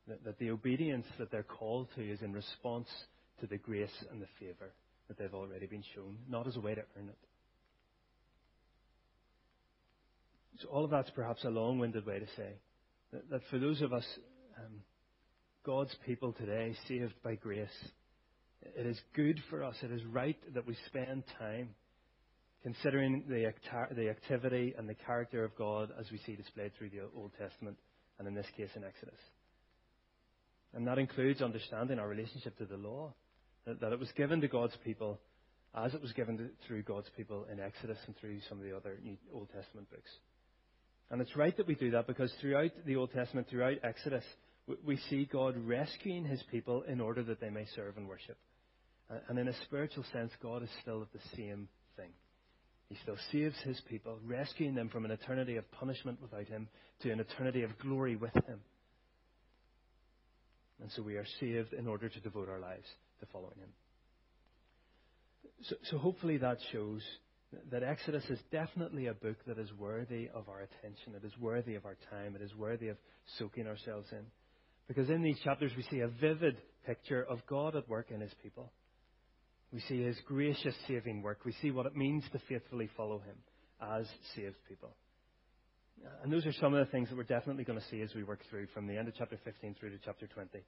That, 0.06 0.22
that 0.22 0.38
the 0.38 0.52
obedience 0.52 1.06
that 1.18 1.32
they're 1.32 1.42
called 1.42 1.88
to 1.96 2.08
is 2.08 2.22
in 2.22 2.32
response 2.32 2.86
to 3.40 3.48
the 3.48 3.56
grace 3.56 3.90
and 4.12 4.22
the 4.22 4.28
favour 4.38 4.70
that 5.08 5.18
they've 5.18 5.34
already 5.34 5.66
been 5.66 5.82
shown, 5.92 6.18
not 6.28 6.46
as 6.46 6.54
a 6.54 6.60
way 6.60 6.76
to 6.76 6.82
earn 6.96 7.08
it. 7.08 7.18
So 10.60 10.68
all 10.68 10.84
of 10.84 10.90
that's 10.92 11.10
perhaps 11.10 11.42
a 11.42 11.50
long-winded 11.50 12.06
way 12.06 12.20
to 12.20 12.26
say 12.36 12.52
that, 13.12 13.28
that 13.28 13.40
for 13.50 13.58
those 13.58 13.82
of 13.82 13.92
us, 13.92 14.06
um, 14.56 14.82
God's 15.66 15.96
people 16.06 16.32
today, 16.32 16.76
saved 16.86 17.14
by 17.24 17.34
grace, 17.34 17.68
it 18.62 18.86
is 18.86 19.00
good 19.16 19.42
for 19.50 19.64
us, 19.64 19.74
it 19.82 19.90
is 19.90 20.04
right 20.04 20.38
that 20.54 20.64
we 20.64 20.76
spend 20.86 21.24
time 21.40 21.70
considering 22.62 23.24
the, 23.28 23.46
activity 24.10 24.74
and 24.76 24.88
the 24.88 24.94
character 24.94 25.44
of 25.44 25.56
God 25.56 25.90
as 25.98 26.10
we 26.10 26.18
see 26.18 26.36
displayed 26.36 26.72
through 26.78 26.90
the 26.90 27.00
Old 27.16 27.32
Testament, 27.38 27.76
and 28.18 28.28
in 28.28 28.34
this 28.34 28.46
case 28.56 28.68
in 28.76 28.84
Exodus. 28.84 29.18
And 30.74 30.86
that 30.86 30.98
includes 30.98 31.40
understanding 31.40 31.98
our 31.98 32.08
relationship 32.08 32.56
to 32.58 32.66
the 32.66 32.76
law, 32.76 33.14
that, 33.66 33.92
it 33.92 33.98
was 33.98 34.10
given 34.16 34.40
to 34.40 34.48
God's 34.48 34.76
people 34.84 35.18
as 35.74 35.94
it 35.94 36.02
was 36.02 36.12
given 36.12 36.50
through 36.66 36.82
God's 36.82 37.08
people 37.16 37.46
in 37.50 37.60
Exodus 37.60 37.98
and 38.06 38.16
through 38.16 38.38
some 38.48 38.58
of 38.58 38.64
the 38.64 38.76
other 38.76 38.98
Old 39.32 39.48
Testament 39.54 39.88
books. 39.90 40.10
And 41.10 41.20
it's 41.20 41.36
right 41.36 41.56
that 41.56 41.66
we 41.66 41.74
do 41.74 41.92
that 41.92 42.06
because 42.06 42.32
throughout 42.40 42.70
the 42.86 42.96
Old 42.96 43.12
Testament, 43.12 43.48
throughout 43.48 43.78
Exodus, 43.82 44.24
we 44.84 44.96
see 45.08 45.28
God 45.30 45.56
rescuing 45.56 46.24
his 46.24 46.42
people 46.50 46.82
in 46.82 47.00
order 47.00 47.22
that 47.24 47.40
they 47.40 47.50
may 47.50 47.66
serve 47.74 47.96
and 47.96 48.08
worship. 48.08 48.36
And 49.28 49.38
in 49.38 49.48
a 49.48 49.62
spiritual 49.64 50.04
sense, 50.12 50.30
God 50.42 50.62
is 50.62 50.68
still 50.82 51.06
the 51.12 51.36
same 51.36 51.68
thing. 51.96 52.10
He 52.90 52.96
still 53.02 53.16
saves 53.30 53.56
his 53.60 53.80
people, 53.88 54.18
rescuing 54.26 54.74
them 54.74 54.88
from 54.88 55.04
an 55.04 55.12
eternity 55.12 55.56
of 55.56 55.70
punishment 55.72 56.20
without 56.20 56.48
him 56.48 56.68
to 57.02 57.10
an 57.10 57.20
eternity 57.20 57.62
of 57.62 57.78
glory 57.78 58.16
with 58.16 58.34
him. 58.34 58.60
And 60.82 60.90
so 60.92 61.02
we 61.02 61.14
are 61.14 61.26
saved 61.38 61.72
in 61.72 61.86
order 61.86 62.08
to 62.08 62.20
devote 62.20 62.48
our 62.48 62.58
lives 62.58 62.86
to 63.20 63.26
following 63.26 63.58
him. 63.58 63.68
So, 65.62 65.76
so 65.90 65.98
hopefully 65.98 66.38
that 66.38 66.58
shows 66.72 67.02
that 67.70 67.84
Exodus 67.84 68.24
is 68.28 68.38
definitely 68.50 69.06
a 69.06 69.14
book 69.14 69.36
that 69.46 69.58
is 69.58 69.68
worthy 69.78 70.28
of 70.34 70.48
our 70.48 70.60
attention. 70.60 71.14
It 71.14 71.24
is 71.24 71.32
worthy 71.38 71.76
of 71.76 71.84
our 71.84 71.96
time. 72.10 72.34
It 72.34 72.42
is 72.42 72.54
worthy 72.56 72.88
of 72.88 72.96
soaking 73.38 73.68
ourselves 73.68 74.08
in. 74.10 74.24
Because 74.88 75.10
in 75.10 75.22
these 75.22 75.38
chapters 75.44 75.70
we 75.76 75.84
see 75.84 76.00
a 76.00 76.08
vivid 76.08 76.56
picture 76.86 77.22
of 77.22 77.46
God 77.46 77.76
at 77.76 77.88
work 77.88 78.10
in 78.10 78.20
his 78.20 78.32
people. 78.42 78.72
We 79.72 79.80
see 79.80 80.02
his 80.02 80.16
gracious 80.26 80.74
saving 80.88 81.22
work. 81.22 81.44
We 81.44 81.54
see 81.62 81.70
what 81.70 81.86
it 81.86 81.96
means 81.96 82.24
to 82.32 82.40
faithfully 82.48 82.88
follow 82.96 83.18
him 83.18 83.36
as 83.80 84.06
saved 84.34 84.56
people. 84.68 84.94
Uh, 86.04 86.08
and 86.22 86.32
those 86.32 86.46
are 86.46 86.52
some 86.54 86.74
of 86.74 86.84
the 86.84 86.90
things 86.90 87.08
that 87.08 87.16
we're 87.16 87.24
definitely 87.24 87.64
going 87.64 87.78
to 87.78 87.86
see 87.88 88.00
as 88.00 88.14
we 88.14 88.24
work 88.24 88.40
through 88.48 88.66
from 88.74 88.86
the 88.86 88.96
end 88.96 89.06
of 89.06 89.14
chapter 89.16 89.38
15 89.44 89.76
through 89.78 89.90
to 89.90 89.98
chapter 90.04 90.26
20. 90.26 90.58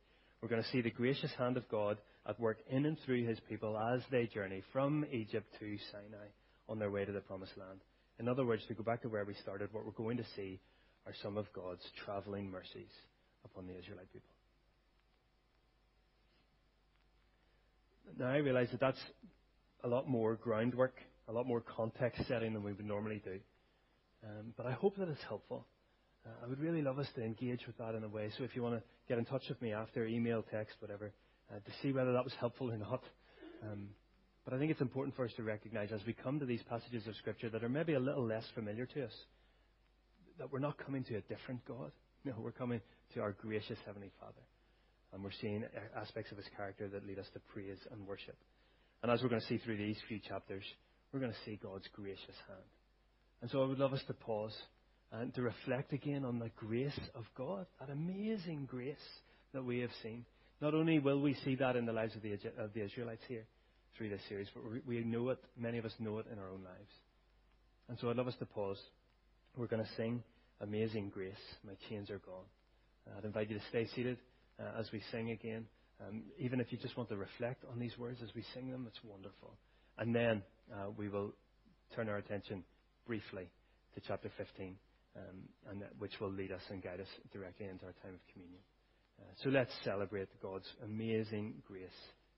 We're 0.40 0.48
going 0.48 0.62
to 0.62 0.68
see 0.70 0.82
the 0.82 0.90
gracious 0.90 1.30
hand 1.38 1.56
of 1.56 1.68
God 1.68 1.98
at 2.26 2.38
work 2.38 2.58
in 2.68 2.86
and 2.86 2.96
through 3.04 3.26
his 3.26 3.38
people 3.48 3.78
as 3.78 4.00
they 4.10 4.26
journey 4.26 4.62
from 4.72 5.04
Egypt 5.12 5.46
to 5.60 5.78
Sinai 5.90 6.26
on 6.68 6.78
their 6.78 6.90
way 6.90 7.04
to 7.04 7.12
the 7.12 7.20
promised 7.20 7.56
land. 7.56 7.80
In 8.18 8.28
other 8.28 8.44
words, 8.44 8.62
to 8.68 8.74
go 8.74 8.82
back 8.82 9.02
to 9.02 9.08
where 9.08 9.24
we 9.24 9.34
started, 9.34 9.72
what 9.72 9.84
we're 9.84 9.92
going 9.92 10.16
to 10.18 10.26
see 10.36 10.60
are 11.06 11.14
some 11.22 11.36
of 11.36 11.52
God's 11.52 11.84
traveling 12.04 12.50
mercies 12.50 12.90
upon 13.44 13.66
the 13.66 13.78
Israelite 13.78 14.12
people. 14.12 14.30
Now 18.18 18.28
I 18.28 18.38
realize 18.38 18.68
that 18.72 18.80
that's 18.80 19.00
a 19.84 19.88
lot 19.88 20.08
more 20.08 20.36
groundwork, 20.36 20.94
a 21.28 21.32
lot 21.32 21.46
more 21.46 21.60
context 21.60 22.22
setting 22.28 22.52
than 22.52 22.62
we 22.62 22.72
would 22.72 22.86
normally 22.86 23.20
do. 23.24 23.38
Um, 24.24 24.52
but 24.56 24.66
I 24.66 24.72
hope 24.72 24.96
that 24.96 25.08
it's 25.08 25.22
helpful. 25.28 25.66
Uh, 26.24 26.30
I 26.44 26.48
would 26.48 26.60
really 26.60 26.82
love 26.82 26.98
us 26.98 27.08
to 27.16 27.22
engage 27.22 27.66
with 27.66 27.76
that 27.78 27.94
in 27.94 28.04
a 28.04 28.08
way. 28.08 28.30
So 28.38 28.44
if 28.44 28.54
you 28.54 28.62
want 28.62 28.76
to 28.76 28.82
get 29.08 29.18
in 29.18 29.24
touch 29.24 29.42
with 29.48 29.60
me 29.60 29.72
after, 29.72 30.06
email, 30.06 30.44
text, 30.50 30.76
whatever, 30.78 31.12
uh, 31.50 31.56
to 31.56 31.70
see 31.82 31.92
whether 31.92 32.12
that 32.12 32.24
was 32.24 32.32
helpful 32.38 32.70
or 32.70 32.76
not. 32.76 33.02
Um, 33.62 33.88
but 34.44 34.54
I 34.54 34.58
think 34.58 34.70
it's 34.70 34.80
important 34.80 35.16
for 35.16 35.24
us 35.24 35.32
to 35.36 35.42
recognize 35.42 35.90
as 35.92 36.00
we 36.06 36.12
come 36.12 36.38
to 36.40 36.46
these 36.46 36.62
passages 36.68 37.06
of 37.06 37.16
Scripture 37.16 37.50
that 37.50 37.64
are 37.64 37.68
maybe 37.68 37.94
a 37.94 38.00
little 38.00 38.24
less 38.24 38.44
familiar 38.54 38.86
to 38.86 39.04
us, 39.04 39.12
that 40.38 40.52
we're 40.52 40.58
not 40.58 40.78
coming 40.78 41.04
to 41.04 41.16
a 41.16 41.20
different 41.22 41.64
God. 41.66 41.92
No, 42.24 42.34
we're 42.38 42.52
coming 42.52 42.80
to 43.14 43.20
our 43.20 43.32
gracious 43.32 43.78
Heavenly 43.84 44.12
Father. 44.20 44.38
And 45.12 45.22
we're 45.22 45.30
seeing 45.40 45.64
uh, 45.64 46.00
aspects 46.00 46.30
of 46.30 46.38
his 46.38 46.46
character 46.56 46.88
that 46.88 47.06
lead 47.06 47.18
us 47.18 47.26
to 47.34 47.40
praise 47.52 47.78
and 47.90 48.06
worship. 48.06 48.36
And 49.02 49.10
as 49.10 49.22
we're 49.22 49.28
going 49.28 49.40
to 49.40 49.46
see 49.46 49.58
through 49.58 49.76
these 49.76 49.98
few 50.08 50.20
chapters, 50.20 50.64
we're 51.12 51.20
going 51.20 51.32
to 51.32 51.44
see 51.44 51.58
God's 51.62 51.88
gracious 51.94 52.38
hand. 52.48 52.62
And 53.42 53.50
so 53.50 53.62
I 53.62 53.66
would 53.66 53.78
love 53.78 53.92
us 53.92 54.02
to 54.06 54.14
pause 54.14 54.54
and 55.10 55.34
to 55.34 55.42
reflect 55.42 55.92
again 55.92 56.24
on 56.24 56.38
the 56.38 56.50
grace 56.56 56.98
of 57.14 57.24
God, 57.36 57.66
that 57.80 57.90
amazing 57.90 58.66
grace 58.70 58.96
that 59.52 59.64
we 59.64 59.80
have 59.80 59.90
seen. 60.02 60.24
Not 60.60 60.74
only 60.74 60.98
will 61.00 61.20
we 61.20 61.34
see 61.44 61.56
that 61.56 61.76
in 61.76 61.84
the 61.84 61.92
lives 61.92 62.14
of 62.14 62.22
the, 62.22 62.32
of 62.58 62.72
the 62.72 62.84
Israelites 62.84 63.22
here 63.28 63.44
through 63.98 64.08
this 64.08 64.22
series, 64.28 64.48
but 64.54 64.62
we 64.86 65.00
know 65.00 65.28
it, 65.30 65.38
many 65.58 65.78
of 65.78 65.84
us 65.84 65.92
know 65.98 66.18
it 66.18 66.26
in 66.32 66.38
our 66.38 66.48
own 66.48 66.62
lives. 66.64 66.90
And 67.88 67.98
so 67.98 68.08
I'd 68.08 68.16
love 68.16 68.28
us 68.28 68.36
to 68.38 68.46
pause. 68.46 68.78
We're 69.56 69.66
going 69.66 69.84
to 69.84 69.94
sing 69.96 70.22
Amazing 70.60 71.10
Grace. 71.12 71.34
My 71.66 71.72
chains 71.90 72.08
are 72.08 72.20
gone. 72.20 72.46
I'd 73.18 73.24
invite 73.24 73.50
you 73.50 73.58
to 73.58 73.64
stay 73.68 73.86
seated 73.94 74.16
uh, 74.58 74.78
as 74.78 74.90
we 74.92 75.02
sing 75.10 75.30
again. 75.30 75.66
Um, 76.00 76.24
even 76.38 76.60
if 76.60 76.72
you 76.72 76.78
just 76.78 76.96
want 76.96 77.08
to 77.10 77.16
reflect 77.16 77.64
on 77.70 77.78
these 77.78 77.96
words 77.96 78.18
as 78.22 78.34
we 78.34 78.44
sing 78.54 78.70
them, 78.70 78.86
it's 78.88 78.98
wonderful. 79.04 79.56
And 79.98 80.14
then 80.14 80.42
uh, 80.72 80.90
we 80.96 81.08
will 81.08 81.32
turn 81.94 82.08
our 82.08 82.16
attention 82.16 82.64
briefly 83.06 83.48
to 83.94 84.00
chapter 84.06 84.30
15, 84.36 84.76
um, 85.16 85.22
and 85.70 85.82
that, 85.82 85.90
which 85.98 86.18
will 86.20 86.32
lead 86.32 86.50
us 86.50 86.62
and 86.70 86.82
guide 86.82 87.00
us 87.00 87.08
directly 87.32 87.66
into 87.66 87.84
our 87.84 87.92
time 88.02 88.14
of 88.14 88.20
communion. 88.32 88.60
Uh, 89.20 89.24
so 89.42 89.50
let's 89.50 89.72
celebrate 89.84 90.28
God's 90.40 90.68
amazing 90.84 91.54
grace 91.66 91.90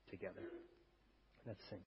together. 0.09 0.41
Let's 1.47 1.61
sing. 1.69 1.79